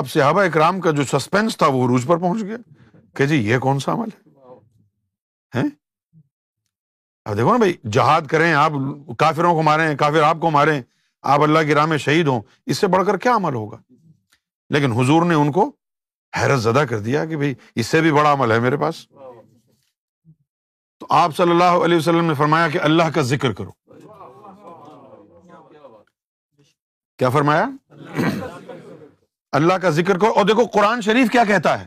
اب 0.00 0.10
صحابہ 0.10 0.42
اکرام 0.42 0.80
کا 0.84 0.90
جو 0.98 1.04
سسپینس 1.12 1.56
تھا 1.56 1.66
وہ 1.72 1.84
عروج 1.86 2.06
پر 2.06 2.18
پہنچ 2.18 2.42
گیا 2.44 2.56
کہ 3.16 3.26
جی 3.32 3.36
یہ 3.48 3.58
کون 3.66 3.78
سا 3.80 3.92
عمل 3.92 4.08
ہے 5.54 5.62
اب 7.24 7.36
دیکھو 7.36 7.50
نا 7.52 7.56
بھائی 7.58 7.72
جہاد 7.92 8.22
کریں 8.30 8.52
آپ 8.52 8.72
کافروں 9.18 9.54
کو 9.54 9.62
ماریں 9.68 9.94
کافر 9.96 10.22
آپ 10.30 10.40
کو 10.40 10.50
ماریں 10.50 10.80
آپ 11.34 11.40
اللہ 11.42 11.62
کی 11.66 11.74
راہ 11.74 11.86
میں 11.92 11.98
شہید 12.06 12.26
ہوں 12.28 12.40
اس 12.72 12.78
سے 12.78 12.86
بڑھ 12.94 13.06
کر 13.06 13.16
کیا 13.26 13.34
عمل 13.36 13.54
ہوگا 13.54 13.76
لیکن 14.76 14.92
حضور 15.00 15.22
نے 15.26 15.34
ان 15.34 15.52
کو 15.52 15.70
حیرت 16.40 16.60
زدہ 16.60 16.84
کر 16.90 16.98
دیا 17.00 17.24
کہ 17.26 17.36
بھائی 17.36 17.54
اس 17.80 17.86
سے 17.86 18.00
بھی 18.00 18.12
بڑا 18.12 18.32
عمل 18.32 18.52
ہے 18.52 18.58
میرے 18.60 18.76
پاس 18.82 19.06
تو 20.98 21.06
آپ 21.22 21.36
صلی 21.36 21.50
اللہ 21.50 21.84
علیہ 21.84 21.96
وسلم 21.96 22.24
نے 22.26 22.34
فرمایا 22.38 22.68
کہ 22.68 22.78
اللہ 22.88 23.10
کا 23.14 23.20
ذکر 23.32 23.52
کرو 23.60 23.70
کیا 27.18 27.28
فرمایا 27.36 27.64
اللہ 29.58 29.74
کا 29.82 29.90
ذکر 29.98 30.18
کرو 30.18 30.32
اور 30.36 30.44
دیکھو 30.44 30.64
قرآن 30.78 31.00
شریف 31.08 31.30
کیا 31.32 31.44
کہتا 31.48 31.80
ہے 31.80 31.86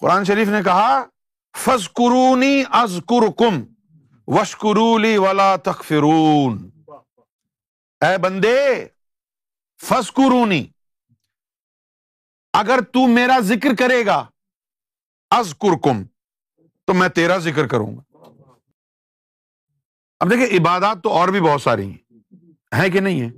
قرآن 0.00 0.24
شریف 0.30 0.48
نے 0.48 0.62
کہا 0.64 1.04
قرونی 1.98 2.62
از 2.78 2.98
کم 3.08 3.62
وشکرولی 4.36 5.16
والا 5.24 5.54
تخرون 5.64 6.58
اے 8.06 8.16
بندے 8.22 8.54
فسکرونی 9.88 10.64
اگر 12.60 12.80
تو 12.96 13.06
میرا 13.06 13.38
ذکر 13.46 13.74
کرے 13.78 14.04
گا 14.06 14.18
از 15.38 15.54
کم 15.84 16.02
تو 16.86 16.94
میں 16.94 17.08
تیرا 17.16 17.36
ذکر 17.46 17.66
کروں 17.72 17.90
گا 17.96 18.28
اب 20.24 20.30
دیکھیں 20.30 20.56
عبادات 20.58 21.02
تو 21.02 21.10
اور 21.20 21.28
بھی 21.34 21.40
بہت 21.46 21.62
ساری 21.62 21.88
ہیں 22.76 22.88
کہ 22.92 23.00
نہیں 23.06 23.20
ہے 23.20 23.28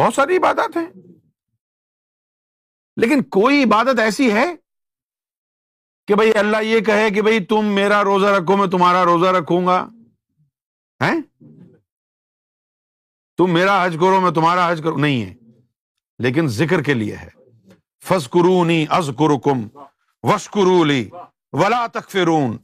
بہت 0.00 0.14
ساری 0.14 0.36
عبادات 0.36 0.76
ہیں 0.76 0.88
لیکن 3.02 3.22
کوئی 3.38 3.62
عبادت 3.64 4.00
ایسی 4.04 4.30
ہے 4.32 4.44
کہ 6.08 6.14
بھائی 6.22 6.32
اللہ 6.42 6.64
یہ 6.72 6.80
کہے 6.90 7.08
کہ 7.14 7.22
بھائی 7.30 7.44
تم 7.54 7.72
میرا 7.80 8.02
روزہ 8.10 8.34
رکھو 8.36 8.56
میں 8.56 8.66
تمہارا 8.76 9.04
روزہ 9.12 9.32
رکھوں 9.38 9.64
گا 9.66 9.78
تم 13.38 13.58
میرا 13.60 13.82
حج 13.84 13.96
کرو 14.00 14.20
میں 14.20 14.30
تمہارا 14.42 14.70
حج 14.72 14.80
کرو 14.84 14.98
نہیں 15.08 15.24
ہے 15.24 15.34
لیکن 16.26 16.48
ذکر 16.60 16.82
کے 16.90 16.94
لیے 17.02 17.16
ہے 17.24 17.36
فضکرونی 18.06 18.86
از 18.90 19.10
کورکم 19.18 19.66
وشکرولی 20.28 21.08
ولا 21.52 21.86
تکفرون 21.92 22.56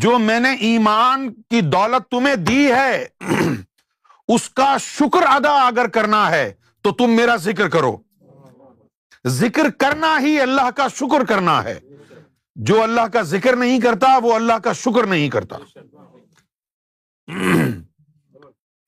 جو 0.00 0.18
میں 0.18 0.38
نے 0.40 0.50
ایمان 0.70 1.32
کی 1.50 1.60
دولت 1.72 2.10
تمہیں 2.10 2.34
دی 2.48 2.70
ہے 2.72 3.04
اس 4.34 4.48
کا 4.60 4.76
شکر 4.82 5.22
ادا 5.28 5.52
اگر 5.66 5.88
کرنا 5.94 6.28
ہے 6.30 6.50
تو 6.82 6.92
تم 6.94 7.16
میرا 7.16 7.36
ذکر 7.44 7.68
کرو 7.76 7.96
ذکر 9.42 9.70
کرنا 9.80 10.18
ہی 10.22 10.38
اللہ 10.40 10.70
کا 10.76 10.86
شکر 10.96 11.24
کرنا 11.28 11.62
ہے 11.64 11.78
جو 12.68 12.82
اللہ 12.82 13.06
کا 13.12 13.22
ذکر 13.32 13.56
نہیں 13.56 13.80
کرتا 13.80 14.16
وہ 14.22 14.34
اللہ 14.34 14.58
کا 14.64 14.72
شکر 14.82 15.06
نہیں 15.14 15.28
کرتا 15.30 15.56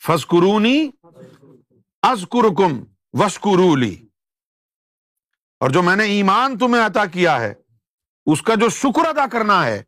فسکرونی 0.06 0.78
قرونی 0.90 2.02
از 2.10 2.24
کم 2.56 2.78
وشکرولی 3.20 3.94
اور 5.62 5.70
جو 5.70 5.82
میں 5.82 5.94
نے 5.96 6.04
ایمان 6.10 6.56
تمہیں 6.58 6.82
عطا 6.84 7.04
کیا 7.16 7.40
ہے 7.40 7.52
اس 8.32 8.42
کا 8.42 8.54
جو 8.60 8.68
شکر 8.76 9.08
ادا 9.08 9.26
کرنا 9.32 9.64
ہے 9.66 9.82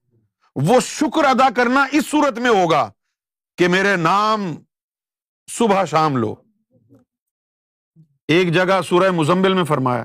وہ 0.69 0.79
شکر 0.87 1.25
ادا 1.25 1.49
کرنا 1.57 1.85
اس 1.99 2.07
صورت 2.11 2.39
میں 2.47 2.51
ہوگا 2.61 2.89
کہ 3.59 3.69
میرے 3.75 3.95
نام 4.07 4.53
صبح 5.59 5.85
شام 5.93 6.17
لو 6.23 6.35
ایک 8.37 8.53
جگہ 8.55 8.81
سورہ 8.89 9.11
مزمبل 9.21 9.55
میں 9.55 9.65
فرمایا 9.71 10.05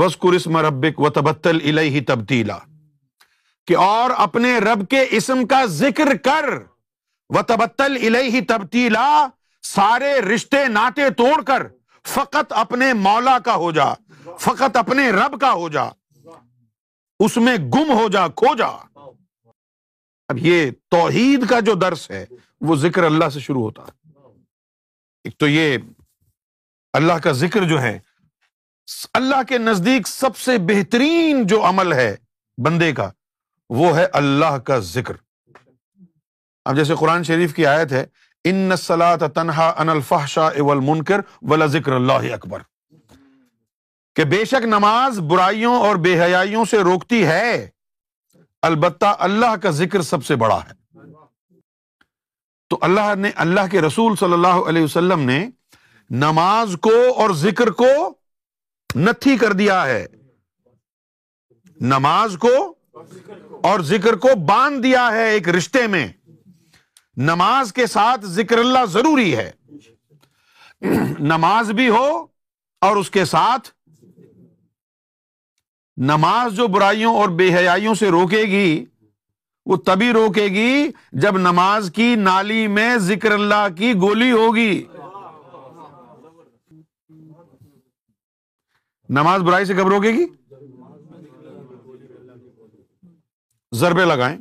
وسکر 0.00 0.32
اسم 0.38 0.56
ربک 0.66 1.00
و 1.00 1.10
تبتل 1.18 1.58
الہ 1.70 1.98
تبدیلا 2.06 2.58
کہ 3.66 3.76
اور 3.86 4.10
اپنے 4.26 4.56
رب 4.70 4.88
کے 4.90 5.02
اسم 5.20 5.46
کا 5.46 5.64
ذکر 5.78 6.14
کر 6.28 6.48
و 7.36 7.42
تبتل 7.54 7.96
الہ 8.06 8.38
تبدیلا 8.48 9.06
سارے 9.74 10.12
رشتے 10.34 10.66
ناطے 10.76 11.10
توڑ 11.16 11.40
کر 11.52 11.66
فقط 12.16 12.52
اپنے 12.62 12.92
مولا 13.08 13.38
کا 13.44 13.54
ہو 13.64 13.70
جا 13.80 13.92
فقط 14.40 14.76
اپنے 14.76 15.10
رب 15.12 15.40
کا 15.40 15.52
ہو 15.52 15.68
جا 15.68 15.82
اس 17.26 17.36
میں 17.44 17.56
گم 17.74 17.92
ہو 17.98 18.08
جا 18.12 18.26
کھو 18.40 18.54
جا 18.58 18.66
اب 20.30 20.38
یہ 20.46 20.70
توحید 20.90 21.48
کا 21.50 21.60
جو 21.66 21.74
درس 21.82 22.10
ہے 22.10 22.24
وہ 22.68 22.76
ذکر 22.76 23.02
اللہ 23.04 23.28
سے 23.34 23.40
شروع 23.40 23.62
ہوتا 23.62 23.82
ہے 23.82 23.96
ایک 25.24 25.36
تو 25.38 25.48
یہ 25.48 25.76
اللہ 26.98 27.18
کا 27.22 27.32
ذکر 27.44 27.64
جو 27.68 27.80
ہے 27.82 27.98
اللہ 29.14 29.42
کے 29.48 29.58
نزدیک 29.58 30.08
سب 30.08 30.36
سے 30.36 30.56
بہترین 30.68 31.46
جو 31.46 31.64
عمل 31.68 31.92
ہے 31.92 32.14
بندے 32.64 32.92
کا 33.00 33.10
وہ 33.80 33.94
ہے 33.96 34.04
اللہ 34.20 34.56
کا 34.66 34.78
ذکر 34.92 35.14
اب 36.68 36.76
جیسے 36.76 36.94
قرآن 37.00 37.22
شریف 37.24 37.54
کی 37.54 37.66
آیت 37.66 37.92
ہے 37.92 38.04
ان 38.50 38.76
سلا 38.78 39.14
تنہا 39.34 39.68
ان 39.82 39.88
الفحشا 39.88 40.46
اول 40.46 40.80
منکر 40.84 41.20
ولا 41.50 41.66
ذکر 41.76 41.92
اللہ 41.92 42.32
اکبر 42.34 42.62
کہ 44.18 44.24
بے 44.30 44.44
شک 44.50 44.64
نماز 44.66 45.18
برائیوں 45.30 45.74
اور 45.84 45.96
بے 46.04 46.12
حیائیوں 46.20 46.64
سے 46.70 46.78
روکتی 46.84 47.24
ہے 47.26 47.50
البتہ 48.68 49.14
اللہ 49.26 49.54
کا 49.62 49.70
ذکر 49.80 50.02
سب 50.08 50.24
سے 50.26 50.36
بڑا 50.42 50.56
ہے 50.68 50.76
تو 52.70 52.78
اللہ 52.88 53.14
نے 53.24 53.30
اللہ 53.44 53.68
کے 53.72 53.80
رسول 53.82 54.16
صلی 54.20 54.32
اللہ 54.32 54.56
علیہ 54.72 54.82
وسلم 54.84 55.20
نے 55.30 55.38
نماز 56.24 56.74
کو 56.88 56.96
اور 57.22 57.34
ذکر 57.44 57.70
کو 57.82 57.86
نتھی 58.98 59.36
کر 59.44 59.52
دیا 59.62 59.78
ہے 59.86 60.04
نماز 61.94 62.36
کو 62.46 62.54
اور 63.70 63.80
ذکر 63.94 64.16
کو 64.26 64.34
باندھ 64.48 64.82
دیا 64.86 65.08
ہے 65.12 65.28
ایک 65.30 65.48
رشتے 65.60 65.86
میں 65.96 66.06
نماز 67.32 67.72
کے 67.80 67.86
ساتھ 67.96 68.26
ذکر 68.40 68.58
اللہ 68.66 68.84
ضروری 68.98 69.34
ہے 69.36 69.50
نماز 71.34 71.70
بھی 71.80 71.88
ہو 71.88 72.08
اور 72.86 72.96
اس 72.96 73.10
کے 73.10 73.24
ساتھ 73.38 73.70
نماز 76.06 76.56
جو 76.56 76.66
برائیوں 76.74 77.12
اور 77.18 77.28
بے 77.38 77.48
حیائیوں 77.56 77.92
سے 78.00 78.08
روکے 78.10 78.40
گی 78.50 78.68
وہ 79.66 79.76
تبھی 79.86 80.10
روکے 80.12 80.44
گی 80.54 80.88
جب 81.22 81.38
نماز 81.38 81.90
کی 81.94 82.14
نالی 82.18 82.66
میں 82.74 82.96
ذکر 83.06 83.32
اللہ 83.32 83.66
کی 83.76 83.92
گولی 84.00 84.30
ہوگی 84.32 84.72
نماز 89.18 89.40
برائی 89.42 89.64
سے 89.64 89.74
کب 89.74 89.88
روکے 89.88 90.12
گی 90.18 90.26
ضربے 93.80 94.04
لگائیں 94.04 94.36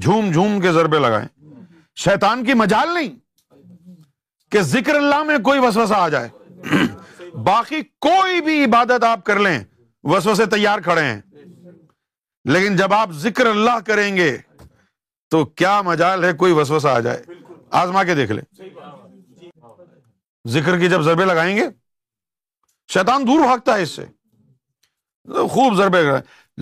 جھوم 0.00 0.30
جھوم 0.32 0.58
کے 0.60 0.72
ضربے 0.72 0.98
لگائیں 0.98 1.26
شیطان 2.04 2.44
کی 2.44 2.54
مجال 2.62 2.94
نہیں 2.94 3.10
کہ 4.52 4.60
ذکر 4.72 4.94
اللہ 4.94 5.22
میں 5.26 5.38
کوئی 5.50 5.60
وسوسہ 5.66 5.94
آ 5.94 6.08
جائے 6.08 6.78
باقی 7.52 7.80
کوئی 8.08 8.40
بھی 8.48 8.64
عبادت 8.64 9.04
آپ 9.12 9.24
کر 9.24 9.40
لیں 9.48 9.58
وسو 10.12 10.34
سے 10.34 10.46
تیار 10.54 10.78
کھڑے 10.84 11.02
ہیں 11.04 11.20
لیکن 12.52 12.76
جب 12.76 12.92
آپ 12.92 13.10
ذکر 13.20 13.46
اللہ 13.46 13.78
کریں 13.86 14.16
گے 14.16 14.36
تو 15.30 15.44
کیا 15.60 15.80
مجال 15.84 16.24
ہے 16.24 16.32
کوئی 16.42 16.52
وسو 16.60 16.78
آ 16.88 16.98
جائے 17.06 17.22
آزما 17.82 18.02
کے 18.04 18.14
دیکھ 18.14 18.32
لیں 18.32 18.68
ذکر 20.56 20.78
کی 20.78 20.88
جب 20.94 21.02
ضربے 21.02 21.24
لگائیں 21.24 21.56
گے 21.56 21.62
شیطان 22.94 23.26
دور 23.26 23.40
بھاگتا 23.44 23.76
ہے 23.76 23.82
اس 23.82 23.90
سے 23.96 24.04
خوب 25.52 25.74
ضربے 25.76 26.02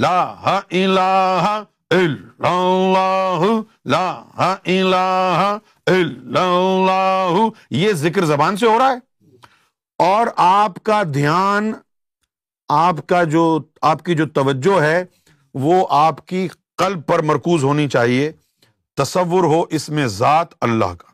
لا 0.03 0.63
لا 0.95 1.65
اللہ 1.91 3.59
اللہ 5.93 7.49
یہ 7.81 7.93
ذکر 8.05 8.25
زبان 8.35 8.57
سے 8.57 8.67
ہو 8.67 8.79
رہا 8.79 8.93
ہے 8.93 10.11
اور 10.13 10.27
آپ 10.45 10.83
کا 10.85 11.03
دھیان 11.15 11.73
آپ 12.69 13.07
کا 13.09 13.23
جو 13.31 13.47
آپ 13.83 14.03
کی 14.05 14.15
جو 14.15 14.27
توجہ 14.35 14.81
ہے 14.83 15.03
وہ 15.65 15.87
آپ 15.97 16.27
کی 16.27 16.47
قلب 16.79 17.07
پر 17.07 17.23
مرکوز 17.27 17.65
ہونی 17.65 17.89
چاہیے 17.89 18.31
تصور 18.97 19.45
ہو 19.55 19.63
اس 19.77 19.89
میں 19.89 20.07
ذات 20.17 20.55
اللہ 20.65 20.95
کا 20.99 21.11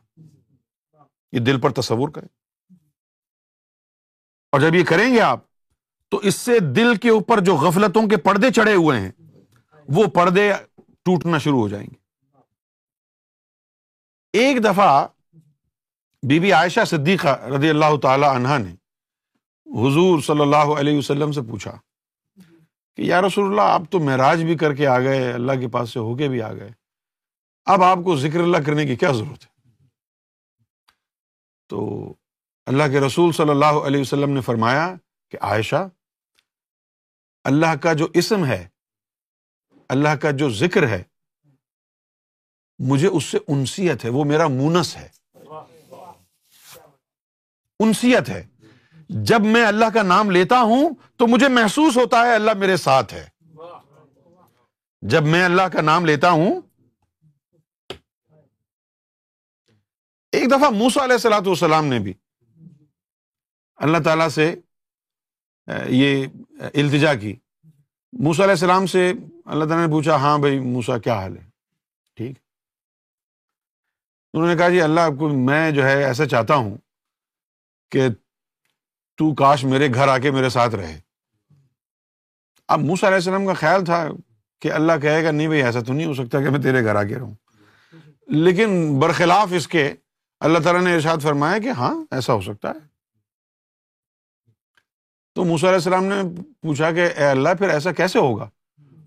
یہ 1.33 1.41
دل 1.41 1.61
پر 1.61 1.71
تصور 1.81 2.09
کریں 2.11 2.29
اور 4.53 4.61
جب 4.61 4.75
یہ 4.75 4.85
کریں 4.89 5.13
گے 5.15 5.21
آپ 5.21 5.41
تو 6.11 6.17
اس 6.29 6.35
سے 6.35 6.59
دل 6.77 6.95
کے 7.03 7.09
اوپر 7.11 7.41
جو 7.45 7.55
غفلتوں 7.63 8.07
کے 8.09 8.17
پردے 8.27 8.51
چڑھے 8.57 8.75
ہوئے 8.75 9.01
ہیں 9.01 9.11
وہ 9.95 10.05
پردے 10.15 10.51
ٹوٹنا 11.05 11.39
شروع 11.39 11.59
ہو 11.61 11.69
جائیں 11.69 11.87
گے 11.87 11.97
ایک 14.45 14.65
دفعہ 14.65 15.07
بی 16.29 16.39
بی 16.41 16.53
عائشہ 16.53 16.85
صدیقہ 16.87 17.37
رضی 17.57 17.69
اللہ 17.71 17.97
تعالی 18.03 18.27
عنہ 18.27 18.57
نے 18.67 18.75
حضور 19.77 20.21
صلی 20.27 20.41
اللہ 20.41 20.71
علیہ 20.81 20.99
وسلم 20.99 21.33
سے 21.33 21.41
پوچھا 21.51 21.73
کہ 22.97 23.03
یا 23.03 23.21
رسول 23.23 23.45
اللہ 23.51 23.73
آپ 23.75 23.91
تو 23.91 23.99
معراج 24.05 24.43
بھی 24.45 24.57
کر 24.59 24.75
کے 24.75 24.87
آ 24.87 24.99
گئے 25.01 25.33
اللہ 25.33 25.61
کے 25.61 25.69
پاس 25.73 25.91
سے 25.93 25.99
ہو 26.07 26.17
کے 26.17 26.29
بھی 26.29 26.41
آ 26.43 26.53
گئے 26.53 26.71
اب 27.75 27.83
آپ 27.85 27.99
کو 28.05 28.17
ذکر 28.17 28.41
اللہ 28.41 28.63
کرنے 28.67 28.87
کی 28.87 28.97
کیا 29.03 29.11
ضرورت 29.19 29.45
ہے 29.45 29.57
تو 31.71 31.87
اللہ 32.73 32.91
کے 32.93 33.01
رسول 33.07 33.33
صلی 33.39 33.51
اللہ 33.51 33.85
علیہ 33.87 34.01
وسلم 34.01 34.31
نے 34.33 34.41
فرمایا 34.49 34.95
کہ 35.31 35.39
عائشہ 35.51 35.89
اللہ 37.51 37.75
کا 37.83 37.93
جو 38.03 38.07
اسم 38.23 38.45
ہے 38.47 38.67
اللہ 39.95 40.17
کا 40.23 40.31
جو 40.43 40.49
ذکر 40.65 40.87
ہے 40.89 41.03
مجھے 42.89 43.09
اس 43.09 43.25
سے 43.25 43.39
انسیت 43.53 44.05
ہے 44.05 44.11
وہ 44.17 44.25
میرا 44.33 44.47
مونس 44.57 44.97
ہے 44.97 45.09
انسیت 47.85 48.29
ہے 48.29 48.43
جب 49.27 49.45
میں 49.53 49.65
اللہ 49.67 49.85
کا 49.95 50.03
نام 50.03 50.31
لیتا 50.31 50.61
ہوں 50.71 50.89
تو 51.19 51.27
مجھے 51.27 51.49
محسوس 51.49 51.97
ہوتا 51.97 52.25
ہے 52.27 52.35
اللہ 52.35 52.55
میرے 52.59 52.77
ساتھ 52.77 53.13
ہے 53.15 53.25
جب 55.13 55.27
میں 55.27 55.43
اللہ 55.45 55.69
کا 55.73 55.81
نام 55.81 56.07
لیتا 56.07 56.31
ہوں 56.31 56.61
ایک 60.37 60.51
دفعہ 60.51 60.71
موسا 60.71 61.05
علیہ 61.05 61.17
سلاۃ 61.19 61.95
اللہ 63.85 63.99
تعالی 64.05 64.29
سے 64.35 64.55
یہ 66.01 66.27
التجا 66.73 67.15
کی 67.21 67.35
موسا 68.27 68.43
علیہ 68.45 68.53
السلام 68.53 68.87
سے 68.87 69.11
اللہ 69.11 69.65
تعالیٰ 69.65 69.87
نے 69.87 69.91
پوچھا 69.93 70.15
ہاں 70.21 70.37
بھائی 70.39 70.59
موسا 70.61 70.97
کیا 70.99 71.15
حال 71.21 71.37
ہے 71.37 71.45
ٹھیک 72.17 72.35
انہوں 74.35 74.49
نے 74.49 74.57
کہا 74.57 74.69
جی 74.69 74.81
اللہ 74.83 75.01
آپ 75.01 75.13
کو 75.19 75.29
میں 75.45 75.71
جو 75.79 75.85
ہے 75.87 76.03
ایسا 76.05 76.27
چاہتا 76.29 76.55
ہوں 76.55 76.77
کہ 77.93 78.09
تو 79.19 79.33
کاش 79.35 79.63
میرے 79.71 79.87
گھر 79.95 80.09
آ 80.09 80.17
کے 80.23 80.31
میرے 80.31 80.49
ساتھ 80.55 80.75
رہے 80.75 80.99
اب 82.75 82.81
موسا 82.91 83.07
علیہ 83.07 83.17
السلام 83.17 83.47
کا 83.47 83.53
خیال 83.63 83.85
تھا 83.85 84.05
کہ 84.63 84.73
اللہ 84.73 84.99
کہے 85.03 85.25
گا 85.25 85.31
نہیں 85.31 85.49
بھائی 85.49 85.63
ایسا 85.63 85.81
تو 85.87 85.93
نہیں 85.93 86.07
ہو 86.07 86.15
سکتا 86.15 86.41
کہ 86.43 86.51
میں 86.51 86.61
تیرے 86.63 86.83
گھر 86.85 86.95
آ 86.95 87.03
کے 87.05 87.15
رہوں 87.19 87.35
لیکن 88.47 88.99
برخلاف 88.99 89.53
اس 89.57 89.67
کے 89.69 89.91
اللہ 90.49 90.59
تعالیٰ 90.65 90.83
نے 90.83 90.95
ارشاد 90.95 91.23
فرمایا 91.23 91.59
کہ 91.67 91.71
ہاں 91.79 91.91
ایسا 92.19 92.33
ہو 92.35 92.41
سکتا 92.51 92.69
ہے 92.75 92.87
تو 95.37 95.45
موسیٰ 95.51 95.69
علیہ 95.69 95.81
السلام 95.85 96.05
نے 96.13 96.23
پوچھا 96.63 96.91
کہ 96.93 97.09
اے 97.17 97.27
اللہ 97.31 97.55
پھر 97.59 97.69
ایسا 97.79 97.93
کیسے 98.03 98.19
ہوگا 98.29 98.49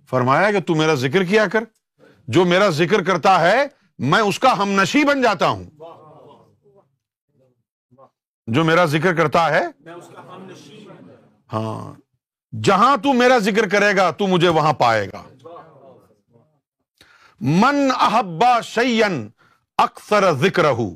فرمایا 0.10 0.52
کہ 0.52 0.60
تو 0.68 0.76
میرا 0.82 0.94
ذکر 1.08 1.24
کیا 1.32 1.48
کر 1.52 1.64
جو 2.38 2.46
میرا 2.54 2.70
ذکر 2.84 3.04
کرتا 3.12 3.40
ہے 3.48 3.66
میں 4.14 4.20
اس 4.28 4.40
کا 4.40 4.58
ہم 4.64 4.80
نشی 4.80 5.04
بن 5.08 5.22
جاتا 5.22 5.48
ہوں 5.48 5.64
جو 8.54 8.64
میرا 8.64 8.86
ذکر 8.92 9.14
کرتا 9.16 9.50
ہے 9.54 9.66
ہاں 11.54 11.94
جہاں 12.64 12.96
تو 13.04 13.14
میرا 13.14 13.38
ذکر 13.40 13.68
کرے 13.70 13.96
گا 13.98 14.10
تو 14.18 14.28
مجھے 14.28 14.48
وہاں 14.58 14.72
پائے 14.80 15.08
گا 15.14 15.22
من 17.62 17.88
احبا 18.00 18.60
شیئن 18.64 19.28
اکثر 19.84 20.32
ذکر 20.40 20.66
ہو 20.80 20.90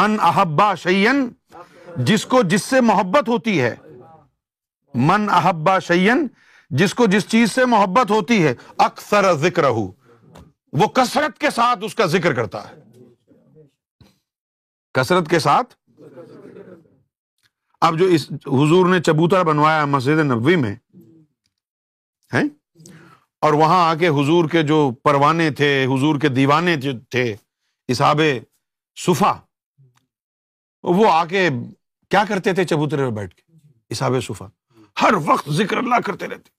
من 0.00 0.16
احبا 0.30 0.74
شیئن 0.82 1.28
جس 2.06 2.24
کو 2.26 2.42
جس 2.50 2.62
سے 2.64 2.80
محبت 2.80 3.28
ہوتی 3.28 3.60
ہے 3.60 3.74
من 5.08 5.28
احبا 5.34 5.78
شیئن 5.86 6.26
جس 6.80 6.94
کو 6.94 7.06
جس 7.12 7.26
چیز 7.28 7.52
سے 7.52 7.64
محبت 7.74 8.10
ہوتی 8.10 8.44
ہے 8.46 8.54
اکثر 8.84 9.32
ذکر 9.40 9.64
ہو 9.68 9.90
وہ 10.80 10.86
کثرت 10.96 11.38
کے 11.38 11.50
ساتھ 11.54 11.84
اس 11.84 11.94
کا 11.94 12.06
ذکر 12.16 12.34
کرتا 12.34 12.68
ہے 12.68 12.80
کثرت 14.98 15.28
کے 15.30 15.38
ساتھ 15.38 15.74
اب 17.88 17.98
جو 17.98 18.04
اس 18.16 18.30
حضور 18.46 18.88
نے 18.88 19.00
چبوترا 19.06 19.42
بنوایا 19.42 19.84
مسجد 19.84 20.18
نبوی 20.24 20.56
میں 20.56 20.74
ہیں 22.34 22.42
اور 23.46 23.52
وہاں 23.60 23.78
آ 23.88 23.94
کے 24.00 24.08
حضور 24.18 24.48
کے 24.48 24.62
جو 24.72 24.76
پروانے 25.04 25.50
تھے 25.60 25.70
حضور 25.94 26.18
کے 26.20 26.28
دیوانے 26.34 26.76
جو 26.84 26.92
تھے 27.10 27.24
اساب 27.92 28.20
صفا 29.06 29.32
وہ 30.98 31.10
آ 31.12 31.24
کے 31.30 31.48
کیا 32.10 32.24
کرتے 32.28 32.52
تھے 32.54 32.64
چبوترے 32.70 33.04
پہ 33.06 33.10
بیٹھ 33.16 33.34
کے 33.34 33.42
اصحاب 33.94 34.14
صفا 34.26 34.46
ہر 35.02 35.14
وقت 35.24 35.48
ذکر 35.58 35.76
اللہ 35.78 36.00
کرتے 36.06 36.28
رہتے 36.28 36.50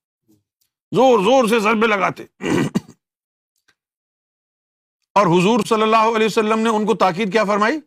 زور 0.95 1.19
زور 1.23 1.47
سے 1.49 1.59
ضربے 1.67 1.87
لگاتے 1.87 2.23
اور 5.19 5.27
حضور 5.37 5.59
صلی 5.69 5.81
اللہ 5.83 6.05
علیہ 6.15 6.25
وسلم 6.25 6.59
نے 6.59 6.69
ان 6.75 6.85
کو 6.85 6.93
تاکید 7.03 7.31
کیا 7.31 7.43
فرمائی 7.53 7.77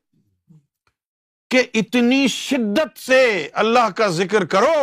کہ 1.51 1.63
اتنی 1.81 2.27
شدت 2.29 2.99
سے 2.99 3.21
اللہ 3.63 3.89
کا 3.97 4.07
ذکر 4.21 4.45
کرو 4.55 4.79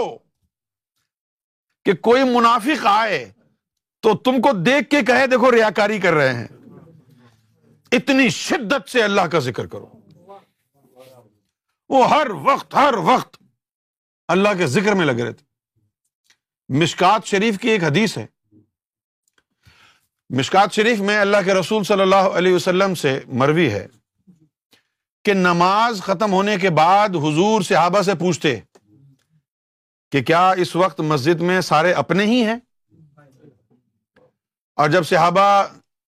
کہ 1.85 1.93
کوئی 2.07 2.23
منافق 2.33 2.85
آئے 2.89 3.23
تو 4.03 4.15
تم 4.27 4.39
کو 4.41 4.51
دیکھ 4.65 4.89
کے 4.89 5.01
کہے 5.07 5.25
دیکھو 5.31 5.51
ریاکاری 5.51 5.99
کر 6.05 6.13
رہے 6.13 6.33
ہیں 6.33 6.47
اتنی 7.97 8.27
شدت 8.35 8.89
سے 8.89 9.03
اللہ 9.03 9.27
کا 9.31 9.39
ذکر 9.47 9.65
کرو 9.73 9.91
وہ 11.93 12.09
ہر 12.09 12.29
وقت 12.43 12.73
ہر 12.75 12.93
وقت 13.05 13.37
اللہ 14.35 14.57
کے 14.57 14.67
ذکر 14.75 14.93
میں 15.01 15.05
لگ 15.05 15.19
رہے 15.23 15.33
تھے 15.33 15.51
مشکات 16.81 17.25
شریف 17.27 17.57
کی 17.59 17.69
ایک 17.69 17.83
حدیث 17.83 18.17
ہے 18.17 18.25
مشکات 20.37 20.73
شریف 20.73 20.99
میں 21.09 21.17
اللہ 21.19 21.45
کے 21.45 21.53
رسول 21.53 21.83
صلی 21.91 22.01
اللہ 22.01 22.37
علیہ 22.39 22.53
وسلم 22.55 22.95
سے 23.03 23.19
مروی 23.41 23.69
ہے 23.71 23.85
کہ 25.25 25.33
نماز 25.33 26.01
ختم 26.05 26.31
ہونے 26.33 26.57
کے 26.61 26.69
بعد 26.81 27.15
حضور 27.23 27.61
صحابہ 27.67 28.01
سے 28.05 28.15
پوچھتے 28.19 28.55
کہ 30.11 30.21
کیا 30.23 30.47
اس 30.63 30.75
وقت 30.75 30.99
مسجد 31.11 31.41
میں 31.49 31.59
سارے 31.71 31.91
اپنے 32.01 32.25
ہی 32.25 32.43
ہیں 32.45 32.55
اور 34.81 34.89
جب 34.89 35.05
صحابہ 35.07 35.41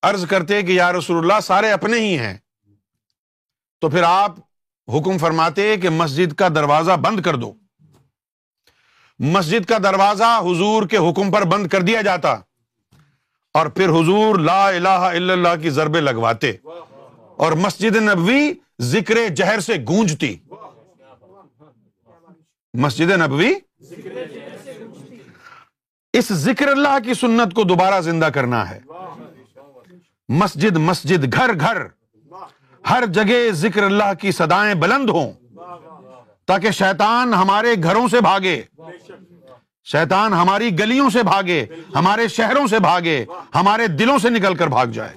عرض 0.10 0.26
کرتے 0.30 0.62
کہ 0.64 0.72
یا 0.72 0.92
رسول 0.94 1.18
اللہ 1.18 1.40
سارے 1.44 1.70
اپنے 1.72 2.00
ہی 2.00 2.18
ہیں 2.20 2.34
تو 3.82 3.90
پھر 3.90 4.04
آپ 4.08 4.36
حکم 4.98 5.18
فرماتے 5.18 5.76
کہ 5.82 5.90
مسجد 5.90 6.34
کا 6.42 6.48
دروازہ 6.56 6.92
بند 7.06 7.20
کر 7.26 7.36
دو 7.46 7.52
مسجد 9.38 9.66
کا 9.70 9.78
دروازہ 9.84 10.38
حضور 10.50 10.88
کے 10.90 10.98
حکم 11.10 11.32
پر 11.32 11.42
بند 11.52 11.68
کر 11.72 11.82
دیا 11.90 12.02
جاتا 12.10 12.34
اور 13.60 13.68
پھر 13.78 13.90
حضور 14.00 14.40
لا 14.50 14.68
الہ 14.68 14.98
الا 15.12 15.34
اللہ 15.34 15.56
کی 15.62 15.70
ضربے 15.80 16.02
لگواتے 16.02 16.52
اور 17.44 17.52
مسجد 17.66 17.96
نبوی 18.02 18.52
ذکر 18.92 19.18
جہر 19.36 19.60
سے 19.68 19.74
گونجتی 19.88 20.36
مسجد 22.84 23.12
نبوی 23.22 23.54
اس 26.18 26.32
ذکر 26.44 26.68
اللہ 26.68 26.98
کی 27.06 27.14
سنت 27.22 27.54
کو 27.56 27.64
دوبارہ 27.72 28.00
زندہ 28.02 28.26
کرنا 28.34 28.70
ہے 28.70 28.80
مسجد 30.42 30.78
مسجد 30.90 31.26
گھر 31.34 31.54
گھر 31.60 31.82
ہر 32.90 33.06
جگہ 33.14 33.50
ذکر 33.64 33.84
اللہ 33.84 34.14
کی 34.22 34.32
سدائیں 34.40 34.74
بلند 34.82 35.10
ہوں 35.16 35.32
تاکہ 36.48 36.72
شیطان 36.80 37.34
ہمارے 37.34 37.74
گھروں 37.84 38.08
سے 38.12 38.22
بھاگے 38.22 38.62
شیطان 39.92 40.34
ہماری 40.34 40.78
گلیوں 40.80 41.10
سے 41.14 41.24
بھاگے 41.24 41.64
ہمارے 41.96 42.28
شہروں 42.38 42.66
سے 42.68 42.80
بھاگے 42.90 43.24
ہمارے 43.56 43.88
دلوں 44.00 44.18
سے 44.22 44.30
نکل 44.40 44.56
کر 44.60 44.68
بھاگ 44.78 44.88
جائے 44.98 45.14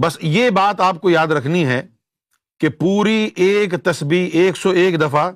بس 0.00 0.16
یہ 0.22 0.50
بات 0.56 0.80
آپ 0.80 1.00
کو 1.00 1.10
یاد 1.10 1.28
رکھنی 1.36 1.64
ہے 1.66 1.80
کہ 2.60 2.68
پوری 2.78 3.28
ایک 3.46 3.74
تسبیح 3.84 4.30
ایک 4.40 4.56
سو 4.56 4.70
ایک 4.80 5.00
دفعہ 5.00 5.30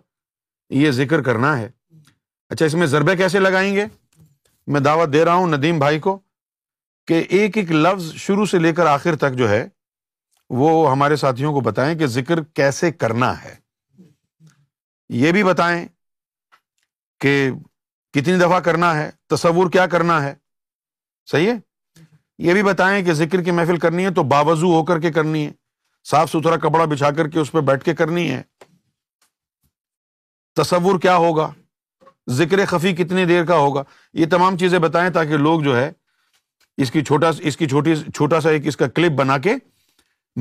یہ 0.81 0.90
ذکر 0.90 1.23
کرنا 1.23 1.59
ہے 1.59 1.69
اچھا 2.51 2.66
اس 2.66 2.75
میں 2.75 2.87
ضربے 2.87 3.16
کیسے 3.16 3.38
لگائیں 3.40 3.75
گے 3.75 3.85
میں 4.73 4.81
دعوت 4.81 5.12
دے 5.12 5.25
رہا 5.25 5.35
ہوں 5.35 5.49
ندیم 5.57 5.79
بھائی 5.79 5.99
کو 6.01 6.19
کہ 7.07 7.23
ایک 7.38 7.57
ایک 7.57 7.71
لفظ 7.73 8.12
شروع 8.23 8.45
سے 8.51 8.59
لے 8.59 8.73
کر 8.75 8.87
آخر 8.87 9.16
تک 9.16 9.35
جو 9.38 9.49
ہے 9.51 9.66
وہ 10.62 10.71
ہمارے 10.90 11.16
ساتھیوں 11.16 11.53
کو 11.53 11.61
بتائیں 11.69 11.97
کہ 11.99 12.07
ذکر 12.16 12.42
کیسے 12.55 12.90
کرنا 12.92 13.33
ہے 13.45 13.55
یہ 15.23 15.33
بھی 15.33 15.42
بتائیں 15.45 15.85
کہ 17.21 17.49
کتنی 18.14 18.37
دفعہ 18.38 18.61
کرنا 18.69 18.95
ہے 18.99 19.11
تصور 19.35 19.71
کیا 19.73 19.87
کرنا 19.97 20.23
ہے 20.25 20.35
صحیح 21.31 21.51
ہے 21.51 21.57
یہ 22.44 22.53
بھی 22.53 22.62
بتائیں 22.62 23.05
کہ 23.05 23.12
ذکر 23.20 23.42
کی 23.42 23.51
محفل 23.51 23.77
کرنی 23.81 24.05
ہے 24.05 24.11
تو 24.14 24.22
باوضو 24.31 24.72
ہو 24.75 24.85
کر 24.85 25.01
کے 25.01 25.12
کرنی 25.12 25.44
ہے 25.46 25.51
صاف 26.11 26.31
ستھرا 26.31 26.57
کپڑا 26.68 26.85
بچھا 26.85 27.11
کر 27.16 27.29
کے 27.29 27.38
اس 27.40 27.53
پہ 27.53 27.61
بیٹھ 27.68 27.85
کے 27.85 27.94
کرنی 27.94 28.31
ہے 28.31 28.42
تصور 30.62 30.99
کیا 31.01 31.16
ہوگا 31.25 31.51
ذکر 32.37 32.64
خفی 32.68 32.92
کتنی 32.96 33.25
دیر 33.27 33.44
کا 33.46 33.57
ہوگا 33.57 33.83
یہ 34.20 34.27
تمام 34.31 34.57
چیزیں 34.59 34.79
بتائیں 34.87 35.09
تاکہ 35.14 35.37
لوگ 35.37 35.61
جو 35.62 35.77
ہے 35.79 35.90
اس 36.83 36.90
کی 36.90 37.03
چھوٹا 37.05 37.31
اس 37.51 37.57
کی 37.57 37.66
چھوٹی 37.68 37.94
چھوٹا 38.14 38.40
سا 38.40 38.51
ایک 38.51 38.66
اس 38.66 38.77
کا 38.77 38.87
کلپ 38.94 39.12
بنا 39.18 39.38
کے 39.46 39.55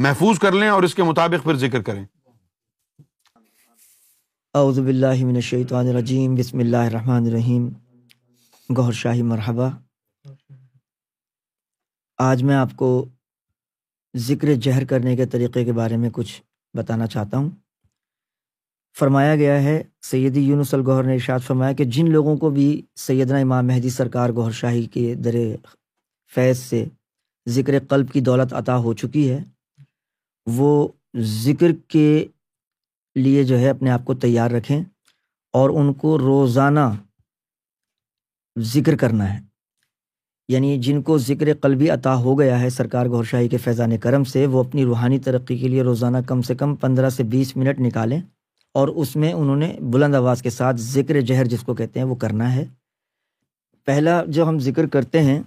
محفوظ 0.08 0.40
کر 0.40 0.52
لیں 0.52 0.70
اور 0.70 0.84
اس 0.84 0.96
کے 0.96 1.04
مطابق 1.12 1.44
پھر 1.44 1.58
ذکر 1.68 1.82
کریں 1.90 2.04
اعوذ 4.60 4.80
باللہ 4.80 5.24
من 5.26 5.36
الشیطان 5.36 5.88
الرجیم 5.90 6.36
بسم 6.36 6.60
اللہ 6.66 6.90
الرحمن 6.92 7.26
الرحیم 7.30 7.70
شاہی 8.96 9.22
مرحبا 9.22 9.70
آج 12.24 12.42
میں 12.44 12.56
آپ 12.56 12.70
کو 12.78 12.88
ذکر 14.26 14.54
جہر 14.64 14.84
کرنے 14.90 15.16
کے 15.16 15.26
طریقے 15.32 15.64
کے 15.66 15.72
بارے 15.78 15.96
میں 15.98 16.10
کچھ 16.14 16.34
بتانا 16.78 17.08
چاہتا 17.08 17.38
ہوں 17.38 17.50
فرمایا 19.00 19.36
گیا 19.36 19.62
ہے 19.64 19.82
سیدی 20.10 20.42
یونس 20.48 20.74
الگہر 20.74 21.04
نے 21.04 21.14
ارشاد 21.14 21.40
فرمایا 21.48 21.74
کہ 21.78 21.84
جن 21.96 22.12
لوگوں 22.12 22.36
کو 22.38 22.50
بھی 22.50 22.82
سیدنا 23.06 23.38
امام 23.38 23.68
مہدی 23.68 23.90
سرکار 23.90 24.30
گہر 24.38 24.52
شاہی 24.60 24.86
کے 24.94 25.14
در 25.24 25.36
فیض 26.36 26.60
سے 26.60 26.84
ذکر 27.56 27.78
قلب 27.90 28.12
کی 28.12 28.20
دولت 28.30 28.54
عطا 28.60 28.78
ہو 28.84 28.94
چکی 29.02 29.30
ہے 29.32 29.40
وہ 30.58 30.88
ذکر 31.44 31.72
کے 31.94 32.08
لیے 33.26 33.44
جو 33.50 33.60
ہے 33.60 33.70
اپنے 33.70 33.90
آپ 33.92 34.06
کو 34.06 34.14
تیار 34.24 34.52
رکھیں 34.52 34.80
اور 35.60 35.70
ان 35.82 35.94
کو 36.00 36.18
روزانہ 36.20 36.90
ذکر 38.74 38.96
کرنا 39.02 39.34
ہے 39.34 39.40
یعنی 40.50 40.78
جن 40.86 41.02
کو 41.02 41.18
ذکر 41.18 41.52
قلبی 41.62 41.90
عطا 41.90 42.14
ہو 42.22 42.38
گیا 42.40 42.60
ہے 42.62 42.70
سرکار 42.70 43.06
گور 43.10 43.24
شاہی 43.30 43.48
کے 43.50 43.58
فیضان 43.58 43.96
کرم 44.00 44.24
سے 44.34 44.46
وہ 44.56 44.64
اپنی 44.64 44.84
روحانی 44.86 45.18
ترقی 45.28 45.58
کے 45.58 45.68
لیے 45.68 45.84
روزانہ 45.84 46.18
کم 46.28 46.42
سے 46.50 46.56
کم 46.56 46.76
پندرہ 46.84 47.10
سے 47.10 47.24
بیس 47.32 47.56
منٹ 47.58 47.80
نکالیں 47.82 48.20
اور 48.80 48.88
اس 49.04 49.16
میں 49.16 49.32
انہوں 49.34 49.56
نے 49.56 49.76
بلند 49.92 50.16
آواز 50.16 50.42
کے 50.42 50.50
ساتھ 50.50 50.80
ذکر 50.82 51.20
جہر 51.30 51.46
جس 51.54 51.62
کو 51.66 51.74
کہتے 51.76 52.00
ہیں 52.00 52.06
وہ 52.08 52.16
کرنا 52.24 52.54
ہے 52.56 52.66
پہلا 53.86 54.24
جو 54.36 54.48
ہم 54.50 54.60
ذکر 54.68 54.88
کرتے 54.94 55.22
ہیں 55.24 55.42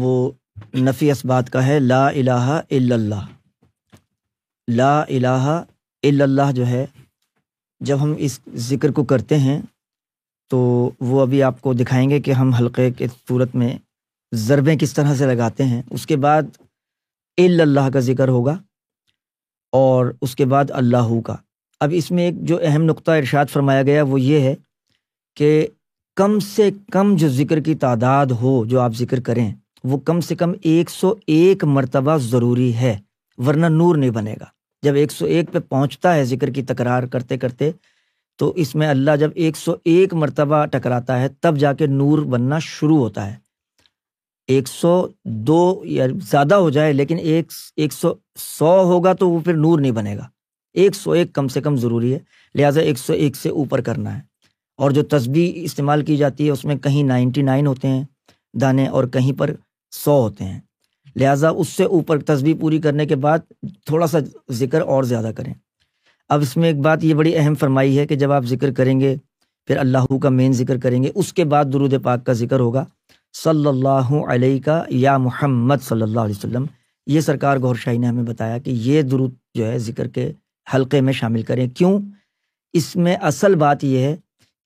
وہ 0.00 0.12
نفی 0.78 1.10
اسبات 1.10 1.50
کا 1.50 1.66
ہے 1.66 1.78
لا 1.80 2.06
الہ 2.08 2.30
الا 2.30 2.94
اللہ 2.94 3.24
لا 4.76 5.00
الہ 5.00 5.26
الا 6.08 6.24
اللہ 6.24 6.52
جو 6.54 6.66
ہے 6.66 6.84
جب 7.88 8.02
ہم 8.02 8.14
اس 8.26 8.38
ذکر 8.68 8.92
کو 8.98 9.04
کرتے 9.12 9.38
ہیں 9.38 9.60
تو 10.50 10.90
وہ 11.08 11.20
ابھی 11.20 11.42
آپ 11.42 11.60
کو 11.60 11.72
دکھائیں 11.74 12.08
گے 12.10 12.20
کہ 12.20 12.30
ہم 12.40 12.52
حلقے 12.58 12.90
کے 12.98 13.06
صورت 13.28 13.54
میں 13.62 13.76
ضربیں 14.46 14.74
کس 14.76 14.92
طرح 14.94 15.14
سے 15.14 15.26
لگاتے 15.26 15.64
ہیں 15.64 15.82
اس 15.90 16.06
کے 16.06 16.16
بعد 16.24 16.56
اللہ 17.40 17.88
کا 17.92 17.98
ذکر 18.00 18.28
ہوگا 18.28 18.56
اور 19.76 20.12
اس 20.22 20.34
کے 20.36 20.44
بعد 20.52 20.70
اللہ 20.74 21.18
کا 21.24 21.34
اب 21.84 21.90
اس 21.96 22.10
میں 22.10 22.24
ایک 22.24 22.40
جو 22.48 22.58
اہم 22.66 22.82
نقطہ 22.84 23.10
ارشاد 23.20 23.46
فرمایا 23.52 23.82
گیا 23.88 24.02
وہ 24.08 24.20
یہ 24.20 24.40
ہے 24.48 24.54
کہ 25.36 25.50
کم 26.16 26.38
سے 26.40 26.68
کم 26.92 27.14
جو 27.18 27.28
ذکر 27.28 27.60
کی 27.62 27.74
تعداد 27.82 28.26
ہو 28.40 28.64
جو 28.68 28.80
آپ 28.80 28.92
ذکر 28.98 29.20
کریں 29.22 29.50
وہ 29.88 29.98
کم 30.06 30.20
سے 30.28 30.34
کم 30.36 30.52
ایک 30.72 30.90
سو 30.90 31.12
ایک 31.36 31.64
مرتبہ 31.78 32.16
ضروری 32.30 32.74
ہے 32.74 32.96
ورنہ 33.46 33.66
نور 33.70 33.96
نہیں 33.96 34.10
بنے 34.10 34.34
گا 34.40 34.44
جب 34.82 34.94
ایک 34.96 35.12
سو 35.12 35.26
ایک 35.34 35.52
پہ 35.52 35.58
پہنچتا 35.68 36.14
ہے 36.14 36.24
ذکر 36.32 36.50
کی 36.52 36.62
تکرار 36.70 37.02
کرتے 37.12 37.38
کرتے 37.38 37.70
تو 38.38 38.52
اس 38.62 38.74
میں 38.80 38.86
اللہ 38.88 39.16
جب 39.20 39.30
ایک 39.44 39.56
سو 39.56 39.74
ایک 39.92 40.14
مرتبہ 40.14 40.64
ٹکراتا 40.72 41.20
ہے 41.20 41.28
تب 41.42 41.56
جا 41.58 41.72
کے 41.74 41.86
نور 41.86 42.18
بننا 42.32 42.58
شروع 42.62 42.96
ہوتا 42.98 43.26
ہے 43.30 43.36
ایک 44.54 44.68
سو 44.68 44.90
دو 45.46 45.60
یا 45.84 46.06
زیادہ 46.30 46.54
ہو 46.64 46.68
جائے 46.70 46.92
لیکن 46.92 47.18
ایک 47.18 47.52
ایک 47.82 47.92
سو 47.92 48.12
سو 48.38 48.74
ہوگا 48.92 49.12
تو 49.22 49.28
وہ 49.30 49.40
پھر 49.44 49.54
نور 49.64 49.78
نہیں 49.78 49.92
بنے 49.92 50.16
گا 50.16 50.28
ایک 50.82 50.94
سو 50.94 51.10
ایک 51.20 51.32
کم 51.34 51.48
سے 51.48 51.60
کم 51.60 51.76
ضروری 51.84 52.12
ہے 52.12 52.18
لہٰذا 52.58 52.80
ایک 52.80 52.98
سو 52.98 53.12
ایک 53.12 53.36
سے 53.36 53.48
اوپر 53.48 53.80
کرنا 53.88 54.16
ہے 54.16 54.20
اور 54.82 54.90
جو 54.98 55.02
تسبیح 55.16 55.52
استعمال 55.64 56.04
کی 56.04 56.16
جاتی 56.16 56.46
ہے 56.46 56.50
اس 56.52 56.64
میں 56.64 56.76
کہیں 56.84 57.02
نائنٹی 57.04 57.42
نائن 57.42 57.66
ہوتے 57.66 57.88
ہیں 57.88 58.04
دانے 58.60 58.86
اور 58.96 59.04
کہیں 59.12 59.32
پر 59.38 59.52
سو 60.04 60.20
ہوتے 60.22 60.44
ہیں 60.44 60.60
لہٰذا 61.20 61.48
اس 61.48 61.68
سے 61.76 61.84
اوپر 61.98 62.18
تسبیح 62.32 62.54
پوری 62.60 62.80
کرنے 62.86 63.06
کے 63.06 63.16
بعد 63.26 63.52
تھوڑا 63.86 64.06
سا 64.06 64.18
ذکر 64.58 64.80
اور 64.94 65.04
زیادہ 65.12 65.30
کریں 65.36 65.52
اب 66.34 66.42
اس 66.42 66.56
میں 66.56 66.68
ایک 66.68 66.78
بات 66.84 67.04
یہ 67.04 67.14
بڑی 67.14 67.34
اہم 67.38 67.54
فرمائی 67.54 67.98
ہے 67.98 68.06
کہ 68.06 68.16
جب 68.16 68.32
آپ 68.32 68.44
ذکر 68.48 68.72
کریں 68.74 68.98
گے 69.00 69.14
پھر 69.66 69.76
اللہ 69.78 70.16
کا 70.22 70.28
مین 70.28 70.52
ذکر 70.52 70.78
کریں 70.80 71.02
گے 71.02 71.10
اس 71.14 71.32
کے 71.32 71.44
بعد 71.52 71.64
درود 71.72 71.92
پاک 72.02 72.24
کا 72.26 72.32
ذکر 72.40 72.60
ہوگا 72.60 72.84
صلی 73.42 73.66
اللہ 73.68 74.12
علیہ 74.32 74.60
کا 74.64 74.82
یا 75.04 75.16
محمد 75.26 75.82
صلی 75.88 76.02
اللہ 76.02 76.20
علیہ 76.20 76.34
وسلم 76.38 76.64
یہ 77.14 77.20
سرکار 77.20 77.56
گور 77.62 77.74
شاہی 77.84 77.98
نے 77.98 78.06
ہمیں 78.06 78.22
بتایا 78.32 78.58
کہ 78.58 78.70
یہ 78.84 79.02
درود 79.10 79.34
جو 79.54 79.70
ہے 79.70 79.78
ذکر 79.78 80.08
کے 80.18 80.30
حلقے 80.74 81.00
میں 81.08 81.12
شامل 81.20 81.42
کریں 81.50 81.66
کیوں 81.76 81.98
اس 82.80 82.94
میں 83.06 83.16
اصل 83.30 83.54
بات 83.64 83.84
یہ 83.84 83.98
ہے 84.04 84.14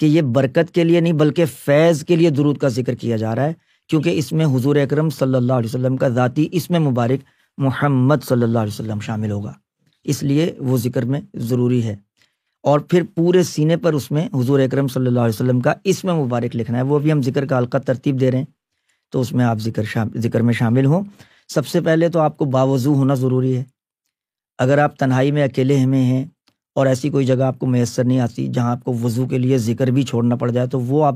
کہ 0.01 0.07
یہ 0.07 0.23
برکت 0.37 0.75
کے 0.75 0.85
لیے 0.85 1.01
نہیں 1.01 1.13
بلکہ 1.25 1.45
فیض 1.65 2.05
کے 2.05 2.17
لیے 2.17 2.31
درود 2.41 2.59
کا 2.59 2.69
ذکر 2.81 2.95
کیا 3.01 3.17
جا 3.17 3.35
رہا 3.37 3.47
ہے 3.49 3.53
کیونکہ 3.89 4.19
اس 4.19 4.33
میں 4.39 4.47
حضور 4.55 4.77
اکرم 4.87 5.11
صلی 5.19 5.35
اللہ 5.37 5.53
علیہ 5.53 5.71
وسلم 5.75 5.97
کا 6.05 6.09
ذاتی 6.21 6.49
اس 6.61 6.71
میں 6.71 6.81
مبارک 6.81 7.21
محمد 7.67 8.25
صلی 8.29 8.43
اللہ 8.43 8.59
علیہ 8.59 8.73
وسلم 8.81 9.01
شامل 9.09 9.31
ہوگا 9.31 9.53
اس 10.11 10.23
لیے 10.23 10.51
وہ 10.67 10.77
ذکر 10.79 11.05
میں 11.15 11.21
ضروری 11.49 11.83
ہے 11.85 11.95
اور 12.71 12.81
پھر 12.91 13.03
پورے 13.15 13.43
سینے 13.43 13.77
پر 13.83 13.93
اس 13.95 14.11
میں 14.11 14.27
حضور 14.35 14.61
اکرم 14.61 14.89
صلی 14.89 15.07
اللہ 15.07 15.21
علیہ 15.21 15.35
وسلم 15.41 15.61
کا 15.61 15.73
اس 15.93 16.03
میں 16.05 16.15
مبارک 16.15 16.57
لکھنا 16.57 16.79
ہے 16.79 16.83
وہ 16.89 16.99
بھی 16.99 17.13
ہم 17.13 17.23
ذکر 17.23 17.47
کا 17.49 17.57
القا 17.57 17.79
ترتیب 17.87 18.21
دے 18.21 18.31
رہے 18.33 18.39
ہیں 18.39 18.45
تو 19.13 19.21
اس 19.21 19.33
میں 19.35 19.45
آپ 19.45 19.59
ذکر 19.63 19.85
شامل 19.93 20.21
ذکر 20.23 20.43
میں 20.49 20.55
شامل 20.55 20.87
ہوں 20.87 21.05
سب 21.55 21.67
سے 21.67 21.81
پہلے 21.85 22.09
تو 22.09 22.19
آپ 22.21 22.37
کو 22.39 22.45
باوضو 22.57 22.95
ہونا 22.95 23.15
ضروری 23.23 23.57
ہے 23.57 23.63
اگر 24.65 24.79
آپ 24.79 24.99
تنہائی 24.99 25.31
میں 25.33 25.45
اکیلے 25.45 25.77
ہمیں 25.79 26.03
ہیں 26.03 26.25
اور 26.77 26.87
ایسی 26.87 27.09
کوئی 27.11 27.27
جگہ 27.27 27.43
آپ 27.45 27.59
کو 27.59 27.67
میسر 27.67 28.05
نہیں 28.05 28.21
آتی 28.21 28.47
جہاں 28.55 28.71
آپ 28.71 28.85
کو 28.85 28.95
وضو 29.03 29.27
کے 29.29 29.39
لیے 29.39 29.59
ذکر 29.59 29.91
بھی 29.97 30.03
چھوڑنا 30.11 30.37
پڑ 30.43 30.51
جائے 30.51 30.67
تو 30.75 30.81
وہ 30.81 31.05
آپ 31.05 31.15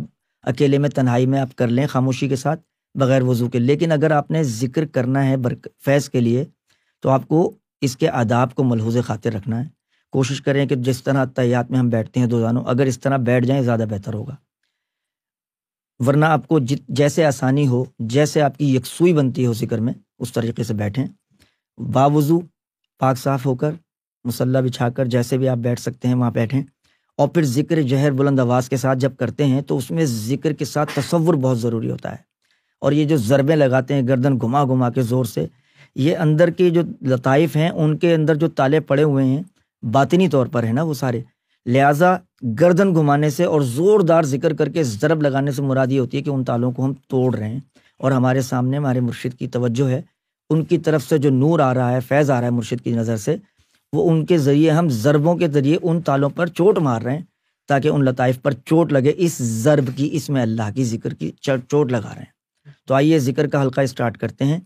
اکیلے 0.48 0.78
میں 0.78 0.88
تنہائی 0.94 1.26
میں 1.34 1.38
آپ 1.40 1.54
کر 1.56 1.68
لیں 1.68 1.86
خاموشی 1.90 2.28
کے 2.28 2.36
ساتھ 2.36 2.60
بغیر 3.00 3.22
وضو 3.24 3.48
کے 3.50 3.58
لیکن 3.58 3.92
اگر 3.92 4.10
آپ 4.12 4.30
نے 4.30 4.42
ذکر 4.44 4.84
کرنا 4.94 5.26
ہے 5.28 5.36
برک 5.46 5.66
فیض 5.84 6.08
کے 6.10 6.20
لیے 6.20 6.44
تو 7.02 7.08
آپ 7.10 7.26
کو 7.28 7.50
اس 7.84 7.96
کے 8.00 8.08
آداب 8.22 8.54
کو 8.54 8.64
ملحوظ 8.64 8.96
خاطر 9.06 9.32
رکھنا 9.32 9.60
ہے 9.62 9.68
کوشش 10.12 10.40
کریں 10.42 10.64
کہ 10.68 10.74
جس 10.88 11.02
طرح 11.04 11.24
طیات 11.36 11.70
میں 11.70 11.78
ہم 11.78 11.88
بیٹھتے 11.90 12.20
ہیں 12.20 12.26
دو 12.34 12.46
اگر 12.74 12.86
اس 12.90 13.00
طرح 13.00 13.16
بیٹھ 13.28 13.46
جائیں 13.46 13.62
زیادہ 13.62 13.84
بہتر 13.90 14.14
ہوگا 14.14 14.34
ورنہ 16.06 16.24
آپ 16.36 16.46
کو 16.48 16.58
جیسے 17.00 17.24
آسانی 17.24 17.66
ہو 17.68 17.84
جیسے 18.14 18.40
آپ 18.42 18.56
کی 18.58 18.74
یکسوئی 18.74 19.12
بنتی 19.18 19.46
ہو 19.46 19.52
ذکر 19.62 19.80
میں 19.88 19.92
اس 20.24 20.32
طریقے 20.32 20.62
سے 20.70 20.74
بیٹھیں 20.80 21.04
باوضو 21.98 22.38
پاک 23.00 23.18
صاف 23.18 23.44
ہو 23.46 23.54
کر 23.62 23.72
مسلح 24.28 24.60
بچھا 24.68 24.88
کر 24.96 25.06
جیسے 25.14 25.38
بھی 25.38 25.48
آپ 25.48 25.56
بیٹھ 25.66 25.80
سکتے 25.80 26.08
ہیں 26.08 26.14
وہاں 26.14 26.30
بیٹھیں 26.40 26.62
اور 27.20 27.28
پھر 27.34 27.42
ذکر 27.56 27.80
جہر 27.92 28.12
بلند 28.20 28.40
آواز 28.40 28.68
کے 28.68 28.76
ساتھ 28.84 28.98
جب 28.98 29.16
کرتے 29.18 29.46
ہیں 29.46 29.60
تو 29.68 29.76
اس 29.78 29.90
میں 29.96 30.04
ذکر 30.12 30.52
کے 30.60 30.64
ساتھ 30.74 30.94
تصور 30.94 31.34
بہت 31.46 31.60
ضروری 31.60 31.90
ہوتا 31.90 32.12
ہے 32.12 32.22
اور 32.84 32.92
یہ 32.92 33.04
جو 33.10 33.16
ضربے 33.30 33.56
لگاتے 33.56 33.94
ہیں 33.94 34.06
گردن 34.08 34.38
گھما 34.42 34.64
گھما 34.74 34.90
کے 34.96 35.02
زور 35.12 35.24
سے 35.36 35.46
یہ 35.96 36.16
اندر 36.18 36.50
کے 36.50 36.68
جو 36.70 36.82
لطائف 37.10 37.56
ہیں 37.56 37.68
ان 37.70 37.96
کے 37.98 38.14
اندر 38.14 38.34
جو 38.36 38.48
تالے 38.48 38.80
پڑے 38.86 39.02
ہوئے 39.02 39.24
ہیں 39.24 39.42
باطنی 39.92 40.28
طور 40.30 40.46
پر 40.52 40.64
ہیں 40.64 40.72
نا 40.72 40.82
وہ 40.82 40.94
سارے 40.94 41.20
لہٰذا 41.72 42.14
گردن 42.60 42.94
گھمانے 42.94 43.30
سے 43.30 43.44
اور 43.44 43.60
زوردار 43.74 44.22
ذکر 44.32 44.54
کر 44.54 44.68
کے 44.72 44.82
ضرب 44.84 45.22
لگانے 45.22 45.50
سے 45.52 45.62
مراد 45.62 45.92
یہ 45.92 46.00
ہوتی 46.00 46.16
ہے 46.16 46.22
کہ 46.22 46.30
ان 46.30 46.44
تالوں 46.44 46.72
کو 46.72 46.84
ہم 46.84 46.92
توڑ 47.10 47.34
رہے 47.34 47.48
ہیں 47.48 47.60
اور 48.02 48.12
ہمارے 48.12 48.40
سامنے 48.42 48.76
ہمارے 48.76 49.00
مرشد 49.00 49.38
کی 49.38 49.46
توجہ 49.48 49.88
ہے 49.90 50.00
ان 50.50 50.64
کی 50.64 50.78
طرف 50.86 51.02
سے 51.08 51.18
جو 51.18 51.30
نور 51.30 51.60
آ 51.66 51.72
رہا 51.74 51.92
ہے 51.92 52.00
فیض 52.08 52.30
آ 52.30 52.38
رہا 52.40 52.46
ہے 52.46 52.52
مرشد 52.52 52.84
کی 52.84 52.90
نظر 52.94 53.16
سے 53.16 53.36
وہ 53.96 54.10
ان 54.10 54.24
کے 54.26 54.38
ذریعے 54.48 54.70
ہم 54.70 54.88
ضربوں 54.90 55.34
کے 55.38 55.48
ذریعے 55.54 55.76
ان 55.82 56.00
تالوں 56.02 56.30
پر 56.36 56.46
چوٹ 56.58 56.78
مار 56.88 57.02
رہے 57.02 57.16
ہیں 57.16 57.22
تاکہ 57.68 57.88
ان 57.88 58.04
لطائف 58.04 58.40
پر 58.42 58.52
چوٹ 58.68 58.92
لگے 58.92 59.12
اس 59.26 59.36
ضرب 59.62 59.88
کی 59.96 60.08
اس 60.16 60.28
میں 60.30 60.42
اللہ 60.42 60.70
کی 60.74 60.84
ذکر 60.84 61.14
کی 61.20 61.30
چوٹ 61.40 61.92
لگا 61.92 62.14
رہے 62.14 62.22
ہیں 62.22 62.32
تو 62.86 62.94
آئیے 62.94 63.18
ذکر 63.18 63.46
کا 63.50 63.62
حلقہ 63.62 63.80
اسٹارٹ 63.80 64.16
کرتے 64.18 64.44
ہیں 64.44 64.58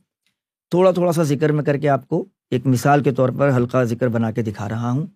تھوڑا 0.71 0.91
تھوڑا 0.95 1.13
سا 1.17 1.23
ذکر 1.33 1.53
میں 1.57 1.63
کر 1.65 1.77
کے 1.83 1.89
آپ 1.89 2.07
کو 2.09 2.25
ایک 2.57 2.67
مثال 2.67 3.03
کے 3.03 3.11
طور 3.19 3.29
پر 3.39 3.51
ہلکا 3.57 3.83
ذکر 3.93 4.09
بنا 4.17 4.31
کے 4.37 4.43
دکھا 4.43 4.69
رہا 4.69 4.91
ہوں 4.91 5.07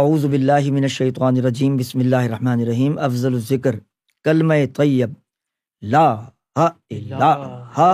اعوذ 0.00 0.24
باللہ 0.30 0.70
من 0.76 0.84
الشیطان 0.88 1.36
الرجیم 1.38 1.76
بسم 1.76 1.98
اللہ 2.04 2.26
الرحمن 2.28 2.60
الرحیم 2.60 2.98
افضل 3.06 3.34
الذکر 3.34 3.74
کلمہ 4.24 4.54
طیب 4.76 5.12
لا 5.94 6.04
ہا 6.56 6.66
الا 6.90 7.32
ہا 7.76 7.90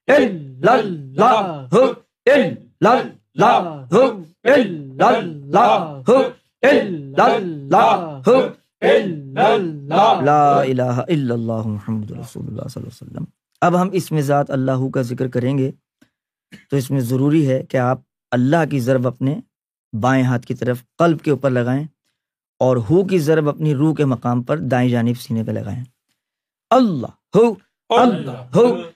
اب 0.07 0.85
ہم 13.81 13.89
اس 13.93 14.11
میں 14.11 14.21
ذات 14.21 14.51
اللہ 14.51 14.87
کا 14.93 15.01
ذکر 15.01 15.27
کریں 15.33 15.57
گے 15.57 15.71
تو 16.69 16.77
اس 16.77 16.89
میں 16.91 16.99
ضروری 17.09 17.47
ہے 17.49 17.61
کہ 17.69 17.77
آپ 17.77 17.99
اللہ 18.31 18.65
کی 18.71 18.79
ضرب 18.79 19.07
اپنے 19.07 19.35
بائیں 20.01 20.23
ہاتھ 20.23 20.45
کی 20.45 20.53
طرف 20.55 20.83
قلب 20.99 21.19
کے 21.21 21.31
اوپر 21.31 21.49
لگائیں 21.51 21.83
اور 22.63 22.77
ہو 22.89 23.03
کی 23.07 23.17
ضرب 23.27 23.49
اپنی 23.49 23.73
روح 23.75 23.93
کے 23.95 24.05
مقام 24.15 24.41
پر 24.49 24.57
دائیں 24.71 24.89
جانب 24.89 25.19
سینے 25.21 25.43
پہ 25.43 25.51
لگائیں 25.51 25.83
اللہ 26.75 27.13
ہو 27.37 27.47
ہو 27.49 27.99
اللہ 27.99 28.95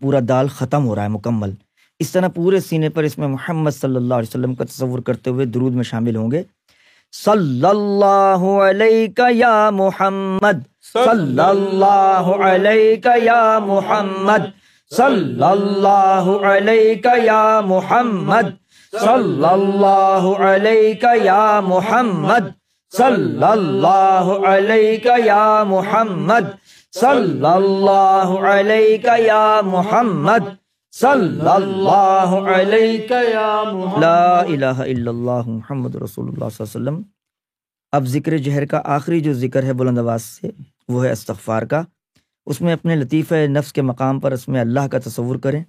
پورا 0.01 0.19
دال 0.27 0.47
ختم 0.59 0.85
ہو 0.87 0.95
رہا 0.95 1.03
ہے 1.03 1.07
مکمل 1.09 1.51
اس 1.99 2.11
طرح 2.11 2.27
پورے 2.35 2.59
سینے 2.69 2.89
پر 2.97 3.03
اس 3.03 3.17
میں 3.17 3.27
محمد 3.27 3.71
صلی 3.81 3.95
اللہ 3.95 4.13
علیہ 4.13 4.29
وسلم 4.29 4.55
کا 4.55 4.63
تصور 4.71 4.99
کرتے 5.09 5.29
ہوئے 5.29 5.45
درود 5.57 5.73
میں 5.75 5.83
شامل 5.91 6.15
ہوں 6.15 6.31
گے 6.31 6.43
صلی 7.23 7.65
اللہ 7.65 8.43
علیہ 8.67 9.25
یا 9.35 9.69
محمد 9.73 10.59
صلی 10.93 11.39
اللہ 11.41 12.29
علیہ 12.51 13.07
یا 13.23 13.41
محمد 13.65 14.45
صلی 14.97 15.43
اللہ 15.43 16.29
علیہ 16.51 17.15
یا 17.25 17.59
محمد 17.67 18.49
صلی 19.05 19.43
اللہ 19.45 20.31
علیہ 20.51 21.07
یا 21.23 21.49
محمد 21.67 22.47
صلی 22.97 23.43
اللہ 23.45 24.31
علیہ 24.51 25.17
یا 25.25 25.43
محمد 25.67 26.45
صلی 26.97 27.45
اللہ 27.45 29.17
یا 29.19 29.43
محمد 29.63 30.45
صلی 30.99 31.47
اللہ 31.49 32.33
یا 33.31 33.61
محمد 33.73 33.99
لا 34.01 34.39
الہ 34.39 34.65
الا 34.83 35.09
اللہ 35.11 35.41
محمد 35.49 35.95
رسول 36.03 36.27
اللہ 36.27 36.47
صلی 36.49 36.65
اللہ 36.65 36.89
علیہ 36.89 37.01
وسلم 37.01 37.01
اب 37.97 38.05
ذکر 38.13 38.37
جہر 38.47 38.65
کا 38.71 38.81
آخری 38.95 39.19
جو 39.27 39.33
ذکر 39.43 39.63
ہے 39.63 39.73
بلند 39.81 39.97
آواز 39.99 40.23
سے 40.23 40.49
وہ 40.93 41.05
ہے 41.05 41.11
استغفار 41.11 41.63
کا 41.73 41.81
اس 42.49 42.61
میں 42.61 42.73
اپنے 42.73 42.95
لطیفہ 42.95 43.45
نفس 43.51 43.71
کے 43.73 43.81
مقام 43.91 44.19
پر 44.19 44.31
اس 44.31 44.47
میں 44.47 44.61
اللہ 44.61 44.87
کا 44.91 44.99
تصور 45.05 45.35
کریں 45.43 45.63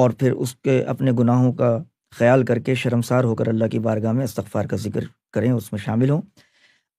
اور 0.00 0.10
پھر 0.18 0.32
اس 0.32 0.54
کے 0.64 0.82
اپنے 0.94 1.12
گناہوں 1.18 1.52
کا 1.62 1.76
خیال 2.18 2.44
کر 2.44 2.58
کے 2.66 2.74
شرمسار 2.84 3.24
ہو 3.24 3.34
کر 3.34 3.48
اللہ 3.48 3.66
کی 3.72 3.78
بارگاہ 3.90 4.12
میں 4.12 4.24
استغفار 4.24 4.64
کا 4.70 4.76
ذکر 4.86 5.04
کریں 5.32 5.50
اس 5.50 5.70
میں 5.72 5.80
شامل 5.84 6.10
ہوں 6.10 6.20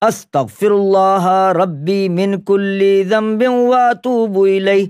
استغفر 0.07 0.71
اللہ 0.71 1.25
ربی 1.57 1.99
من 2.17 2.33
کل 2.47 2.81
ذنب 3.09 3.41
واتوب 3.51 4.37
الی 4.41 4.83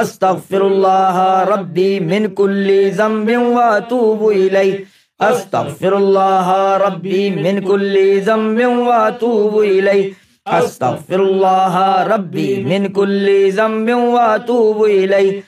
استغفر 0.00 0.60
اللہ 0.62 1.18
ربی 1.54 1.88
من 2.12 2.26
کل 2.36 2.68
ذنب 2.96 3.30
واتوب 3.58 4.22
الی 4.28 4.72
استغفر 5.38 5.92
اللہ 5.96 6.50
ربی 6.94 7.18
من 7.38 7.60
کل 7.68 7.96
ذنب 8.26 8.60
واتوب 8.86 9.58
الی 9.60 10.08
استغفر 10.62 11.18
اللہ 11.24 11.76
ربی 12.14 12.48
من 12.66 12.92
کل 12.98 13.28
ذنب 13.56 13.90
واتوب 14.14 14.82
الی 14.90 15.38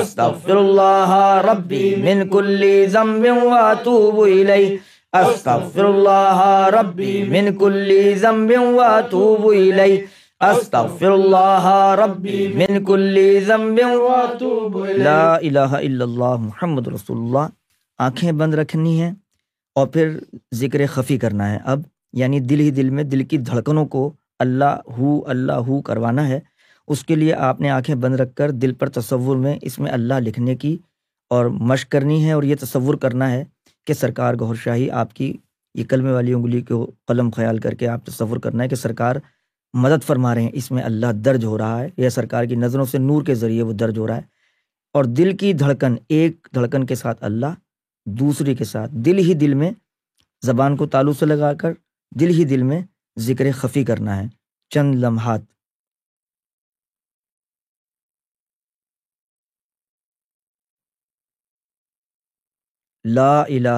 استغفر 0.00 0.56
اللہ 0.56 1.14
ربی 1.52 1.94
من 2.04 2.28
کل 2.30 2.62
ذنب 2.94 3.26
واتوب 3.46 4.20
الی 4.22 4.52
الی 4.52 4.76
استغفر 5.18 5.84
اللہ 5.84 6.70
اللہ 15.36 15.74
الا 15.78 16.34
محمد 16.36 16.86
رسول 16.88 17.36
آنکھیں 18.06 18.30
بند 18.32 18.54
رکھنی 18.54 19.00
ہیں 19.00 19.10
اور 19.76 19.86
پھر 19.86 20.16
ذکر 20.56 20.86
خفی 20.94 21.18
کرنا 21.18 21.50
ہے 21.52 21.58
اب 21.72 21.80
یعنی 22.18 22.40
دل 22.40 22.60
ہی 22.60 22.70
دل 22.76 22.90
میں 22.90 23.04
دل 23.04 23.24
کی 23.24 23.38
دھڑکنوں 23.50 23.84
کو 23.96 24.10
اللہ 24.46 24.78
ہو 24.98 25.20
اللہ 25.30 25.64
ہو 25.68 25.80
کروانا 25.90 26.28
ہے 26.28 26.40
اس 26.92 27.04
کے 27.04 27.14
لیے 27.16 27.34
آپ 27.48 27.60
نے 27.60 27.70
آنکھیں 27.70 27.94
بند 28.04 28.20
رکھ 28.20 28.34
کر 28.36 28.50
دل 28.50 28.72
پر 28.78 28.88
تصور 29.00 29.36
میں 29.36 29.56
اس 29.70 29.78
میں 29.78 29.90
اللہ 29.92 30.20
لکھنے 30.28 30.54
کی 30.62 30.76
اور 31.34 31.46
مشق 31.72 31.90
کرنی 31.92 32.24
ہے 32.24 32.32
اور 32.32 32.42
یہ 32.42 32.54
تصور 32.62 32.94
کرنا 33.02 33.30
ہے 33.30 33.44
کہ 33.86 33.92
سرکار 33.94 34.34
گور 34.40 34.54
شاہی 34.64 34.90
آپ 35.02 35.14
کی 35.14 35.32
یہ 35.74 35.84
کلمے 35.88 36.12
والی 36.12 36.32
انگلی 36.32 36.60
کو 36.68 36.84
قلم 37.08 37.30
خیال 37.36 37.58
کر 37.66 37.74
کے 37.82 37.88
آپ 37.88 38.06
تصور 38.06 38.36
کرنا 38.44 38.62
ہے 38.62 38.68
کہ 38.68 38.76
سرکار 38.76 39.16
مدد 39.82 40.04
فرما 40.04 40.34
رہے 40.34 40.42
ہیں 40.42 40.50
اس 40.60 40.70
میں 40.70 40.82
اللہ 40.82 41.12
درج 41.24 41.44
ہو 41.44 41.56
رہا 41.58 41.80
ہے 41.80 41.88
یا 41.96 42.10
سرکار 42.10 42.44
کی 42.44 42.54
نظروں 42.56 42.84
سے 42.92 42.98
نور 42.98 43.24
کے 43.24 43.34
ذریعے 43.42 43.62
وہ 43.62 43.72
درج 43.82 43.98
ہو 43.98 44.06
رہا 44.06 44.16
ہے 44.16 44.22
اور 44.98 45.04
دل 45.20 45.36
کی 45.36 45.52
دھڑکن 45.58 45.94
ایک 46.18 46.46
دھڑکن 46.54 46.86
کے 46.86 46.94
ساتھ 46.94 47.22
اللہ 47.24 47.54
دوسری 48.20 48.54
کے 48.54 48.64
ساتھ 48.64 48.92
دل 49.06 49.18
ہی 49.28 49.34
دل 49.44 49.54
میں 49.62 49.70
زبان 50.46 50.76
کو 50.76 50.86
تعلق 50.96 51.16
سے 51.18 51.26
لگا 51.26 51.52
کر 51.58 51.72
دل 52.20 52.30
ہی 52.38 52.44
دل 52.54 52.62
میں 52.70 52.80
ذکر 53.26 53.50
خفی 53.56 53.84
کرنا 53.84 54.16
ہے 54.22 54.26
چند 54.74 54.94
لمحات 55.04 55.40
لا 63.08 63.40
الہ 63.42 63.68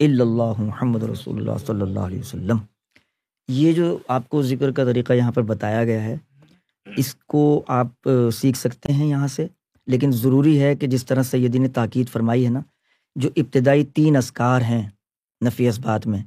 الا 0.00 0.22
اللہ 0.24 0.60
محمد 0.62 1.02
رسول 1.10 1.36
اللہ 1.38 1.58
صلی 1.66 1.82
اللہ 1.82 2.00
علیہ 2.00 2.18
وسلم 2.18 2.56
یہ 3.52 3.72
جو 3.72 3.96
آپ 4.16 4.28
کو 4.28 4.42
ذکر 4.42 4.70
کا 4.72 4.84
طریقہ 4.84 5.12
یہاں 5.12 5.32
پر 5.32 5.42
بتایا 5.52 5.84
گیا 5.84 6.02
ہے 6.04 6.16
اس 6.96 7.14
کو 7.32 7.62
آپ 7.78 8.08
سیکھ 8.40 8.58
سکتے 8.58 8.92
ہیں 8.92 9.06
یہاں 9.08 9.26
سے 9.36 9.46
لیکن 9.92 10.12
ضروری 10.12 10.60
ہے 10.62 10.74
کہ 10.76 10.86
جس 10.86 11.04
طرح 11.06 11.22
سیدی 11.30 11.58
نے 11.58 11.68
تاکید 11.78 12.08
فرمائی 12.08 12.44
ہے 12.44 12.50
نا 12.50 12.60
جو 13.20 13.28
ابتدائی 13.36 13.84
تین 13.94 14.16
اسکار 14.16 14.60
ہیں 14.70 14.82
نفی 15.46 15.68
اسبات 15.68 16.06
میں 16.06 16.22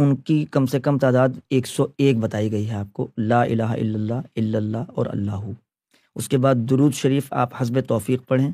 ان 0.00 0.14
کی 0.26 0.44
کم 0.50 0.66
سے 0.72 0.80
کم 0.80 0.98
تعداد 0.98 1.28
ایک 1.50 1.66
سو 1.66 1.86
ایک 2.06 2.18
بتائی 2.20 2.52
گئی 2.52 2.68
ہے 2.70 2.74
آپ 2.74 2.92
کو 2.92 3.06
لا 3.16 3.42
الہ 3.42 3.62
الا 3.72 3.94
اللہ 3.96 4.14
الا 4.26 4.48
اللہ 4.58 4.90
اور 4.94 5.06
اللہ 5.12 5.48
اس 6.14 6.28
کے 6.28 6.38
بعد 6.46 6.68
درود 6.70 6.94
شریف 6.94 7.32
آپ 7.44 7.60
حسب 7.62 7.78
توفیق 7.88 8.26
پڑھیں 8.28 8.50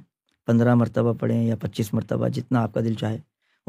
پندرہ 0.46 0.74
مرتبہ 0.74 1.12
پڑھیں 1.20 1.42
یا 1.44 1.54
پچیس 1.60 1.92
مرتبہ 1.94 2.28
جتنا 2.34 2.62
آپ 2.62 2.74
کا 2.74 2.80
دل 2.84 2.94
چاہے 3.00 3.18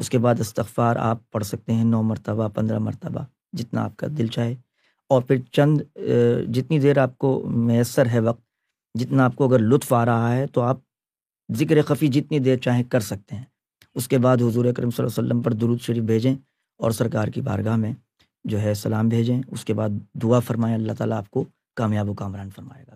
اس 0.02 0.10
کے 0.10 0.18
بعد 0.26 0.40
استغفار 0.40 0.96
آپ 1.10 1.18
پڑھ 1.32 1.44
سکتے 1.46 1.74
ہیں 1.74 1.84
نو 1.84 2.02
مرتبہ 2.12 2.48
پندرہ 2.56 2.80
مرتبہ 2.88 3.24
جتنا 3.58 3.84
آپ 3.84 3.96
کا 3.98 4.08
دل 4.18 4.28
چاہے 4.36 4.56
اور 5.14 5.22
پھر 5.28 5.38
چند 5.54 5.82
جتنی 6.56 6.80
دیر 6.80 6.98
آپ 7.02 7.18
کو 7.24 7.40
میسر 7.70 8.08
ہے 8.14 8.20
وقت 8.30 8.42
جتنا 9.00 9.26
آپ 9.26 9.36
کو 9.36 9.48
اگر 9.48 9.60
لطف 9.60 9.94
آ 9.94 10.06
رہا 10.06 10.34
ہے 10.36 10.46
تو 10.54 10.62
آپ 10.62 10.78
ذکر 11.58 11.82
خفی 11.88 12.08
جتنی 12.18 12.40
دیر 12.48 12.58
چاہیں 12.68 12.84
کر 12.92 13.00
سکتے 13.10 13.36
ہیں 13.36 13.44
اس 14.00 14.08
کے 14.08 14.18
بعد 14.26 14.38
حضور 14.48 14.66
کرم 14.74 14.90
صلی 14.90 15.04
اللہ 15.06 15.20
علیہ 15.20 15.28
وسلم 15.28 15.42
پر 15.42 15.54
درود 15.62 15.82
شریف 15.82 16.04
بھیجیں 16.14 16.34
اور 16.84 16.92
سرکار 17.02 17.28
کی 17.36 17.42
بارگاہ 17.42 17.76
میں 17.86 17.92
جو 18.52 18.62
ہے 18.62 18.74
سلام 18.84 19.10
بھیجیں 19.10 19.40
اس 19.48 19.66
کے 19.66 19.74
بعد 19.80 20.00
دعا 20.24 20.40
فرمائیں 20.48 20.76
اللہ 20.76 20.92
تعالیٰ 20.98 21.18
آپ 21.18 21.30
کو 21.32 21.44
کامیاب 21.78 22.10
و 22.10 22.14
کامران 22.24 22.50
فرمائے 22.56 22.84
گا 22.88 22.96